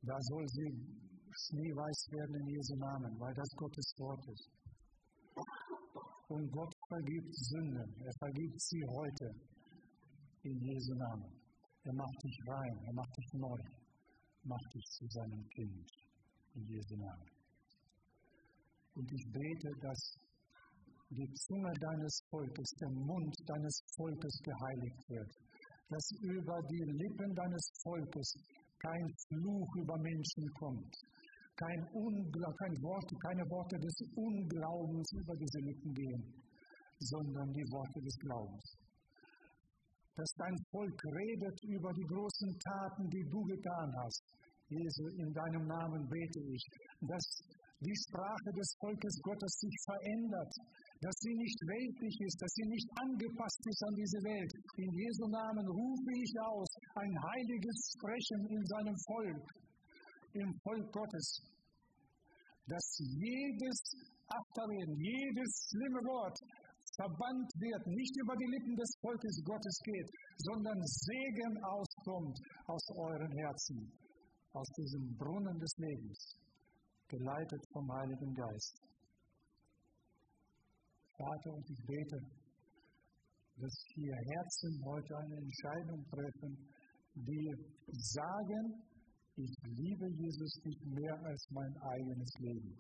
da 0.02 0.18
soll 0.20 0.48
sie 0.48 1.09
schneeweiß 1.48 2.00
werden 2.12 2.36
in 2.36 2.48
Jesu 2.48 2.76
Namen, 2.76 3.20
weil 3.20 3.34
das 3.34 3.50
Gottes 3.56 3.94
Wort 4.00 4.24
ist. 4.28 4.50
Und 6.30 6.52
Gott 6.52 6.74
vergibt 6.88 7.34
Sünden. 7.34 7.90
Er 8.06 8.14
vergibt 8.20 8.62
sie 8.62 8.84
heute 8.86 9.28
in 10.44 10.60
Jesu 10.60 10.94
Namen. 10.96 11.32
Er 11.84 11.94
macht 11.94 12.24
dich 12.24 12.38
rein, 12.48 12.76
er 12.86 12.94
macht 12.94 13.18
dich 13.18 13.30
neu, 13.34 13.60
macht 14.44 14.74
dich 14.76 14.86
zu 15.00 15.06
seinem 15.08 15.44
Kind 15.56 15.88
in 16.56 16.64
Jesu 16.68 16.96
Namen. 16.98 17.30
Und 18.96 19.08
ich 19.12 19.26
bete, 19.32 19.70
dass 19.82 20.02
die 21.10 21.34
Zunge 21.34 21.74
deines 21.80 22.22
Volkes, 22.30 22.70
der 22.82 22.90
Mund 22.90 23.36
deines 23.48 23.82
Volkes 23.96 24.36
geheiligt 24.44 25.02
wird, 25.10 25.32
dass 25.90 26.06
über 26.22 26.58
die 26.70 26.86
Lippen 26.86 27.34
deines 27.34 27.66
Volkes 27.82 28.30
kein 28.80 29.08
Fluch 29.28 29.70
über 29.82 29.98
Menschen 29.98 30.46
kommt, 30.60 30.96
kein, 31.60 31.82
Ungla 31.92 32.50
kein 32.56 32.76
Wort, 32.82 33.10
keine 33.22 33.44
Worte 33.52 33.78
des 33.80 33.96
Unglaubens 34.16 35.12
über 35.12 35.36
diese 35.36 35.60
Lippen 35.60 35.92
gehen, 35.94 36.24
sondern 37.00 37.52
die 37.52 37.68
Worte 37.72 38.00
des 38.00 38.16
Glaubens. 38.24 38.66
Dass 40.16 40.32
dein 40.40 40.58
Volk 40.72 41.00
redet 41.16 41.58
über 41.64 41.92
die 41.94 42.08
großen 42.08 42.52
Taten, 42.60 43.10
die 43.10 43.26
du 43.28 43.44
getan 43.44 43.92
hast. 44.04 44.24
Jesu, 44.70 45.08
in 45.18 45.34
deinem 45.34 45.66
Namen 45.68 46.08
bete 46.08 46.42
ich, 46.48 46.64
dass 47.02 47.26
die 47.80 47.96
Sprache 47.96 48.52
des 48.54 48.76
Volkes 48.80 49.16
Gottes 49.24 49.54
sich 49.60 49.76
verändert, 49.88 50.52
dass 51.00 51.16
sie 51.24 51.34
nicht 51.34 51.60
weltlich 51.64 52.16
ist, 52.28 52.38
dass 52.44 52.54
sie 52.60 52.68
nicht 52.68 52.90
angepasst 53.00 53.62
ist 53.66 53.82
an 53.88 53.96
diese 53.96 54.20
Welt. 54.20 54.52
In 54.76 54.92
Jesu 54.92 55.26
Namen 55.32 55.66
rufe 55.66 56.12
ich 56.12 56.34
aus 56.44 56.70
ein 57.00 57.16
heiliges 57.16 57.80
Sprechen 57.96 58.42
in 58.52 58.64
seinem 58.68 58.98
Volk, 59.08 59.44
im 60.34 60.54
Volk 60.64 60.92
Gottes, 60.92 61.42
dass 62.68 62.88
jedes 63.00 63.80
Achterreden, 64.28 64.96
jedes 65.00 65.52
schlimme 65.70 66.02
Wort 66.06 66.38
verbannt 66.96 67.52
wird, 67.58 67.84
nicht 67.88 68.16
über 68.22 68.36
die 68.36 68.50
Lippen 68.54 68.76
des 68.76 68.92
Volkes 69.02 69.42
Gottes 69.44 69.78
geht, 69.84 70.10
sondern 70.38 70.78
Segen 70.86 71.54
auskommt 71.64 72.38
aus 72.68 72.86
euren 72.98 73.32
Herzen, 73.32 73.92
aus 74.54 74.68
diesem 74.78 75.16
Brunnen 75.18 75.58
des 75.60 75.74
Lebens, 75.78 76.20
geleitet 77.08 77.62
vom 77.74 77.92
Heiligen 77.92 78.34
Geist. 78.34 78.90
Vater, 81.18 81.52
und 81.52 81.70
ich 81.70 81.86
bete, 81.86 82.20
dass 83.60 83.76
hier 83.94 84.16
Herzen 84.16 84.72
heute 84.86 85.18
eine 85.18 85.36
Entscheidung 85.36 86.06
treffen, 86.08 86.52
die 87.16 87.52
sagen, 87.92 88.89
ich 89.40 89.56
liebe 89.64 90.08
Jesus 90.20 90.54
nicht 90.66 90.86
mehr 90.86 91.16
als 91.24 91.48
mein 91.52 91.74
eigenes 91.78 92.32
Leben. 92.40 92.76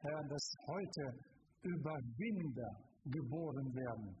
Herr, 0.00 0.22
dass 0.28 0.46
heute 0.68 1.04
Überwinder 1.62 2.70
geboren 3.04 3.68
werden. 3.74 4.16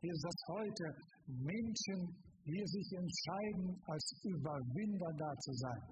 Dass 0.00 0.40
heute 0.48 0.86
Menschen 1.26 2.00
hier 2.44 2.66
sich 2.66 2.88
entscheiden, 2.92 3.82
als 3.86 4.06
Überwinder 4.24 5.10
da 5.18 5.30
zu 5.44 5.52
sein, 5.52 5.82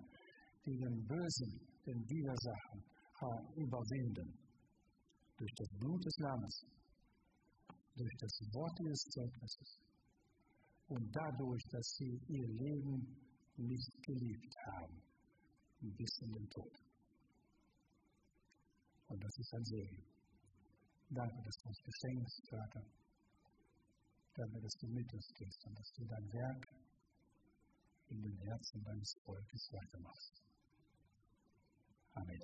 die 0.64 0.76
den 0.76 1.06
Bösen, 1.06 1.60
den 1.84 2.00
Widersachen 2.08 2.84
überwinden. 3.56 4.38
Durch 5.36 5.52
das 5.56 5.68
Blut 5.78 6.04
des 6.04 6.16
Lammes, 6.18 6.66
durch 7.96 8.16
das 8.20 8.34
Wort 8.54 8.80
ihres 8.80 9.02
Zeugnisses 9.10 9.78
und 10.88 11.10
dadurch, 11.12 11.62
dass 11.70 11.86
sie 11.98 12.20
ihr 12.28 12.48
Leben 12.48 13.27
nicht 13.58 14.02
geliebt 14.02 14.56
haben, 14.66 15.02
bis 15.80 16.18
in 16.20 16.32
den 16.32 16.48
Tod. 16.50 16.72
Und 19.08 19.22
das 19.24 19.38
ist 19.38 19.54
ein 19.54 19.64
Segen. 19.64 20.04
Danke, 21.10 21.42
dass 21.42 21.56
du 21.56 21.68
uns 21.68 21.80
beschenkst, 21.82 22.48
Vater. 22.48 22.82
Danke, 24.34 24.60
dass 24.60 24.74
du 24.74 24.86
mit 24.88 25.12
uns 25.12 25.26
gehst 25.34 25.66
und 25.66 25.78
dass 25.78 25.92
du 25.94 26.04
dein 26.04 26.32
Werk 26.32 26.68
in 28.10 28.22
den 28.22 28.36
Herzen 28.38 28.84
deines 28.84 29.14
Volkes 29.24 29.72
weitermachst. 29.72 30.42
Amen. 32.12 32.42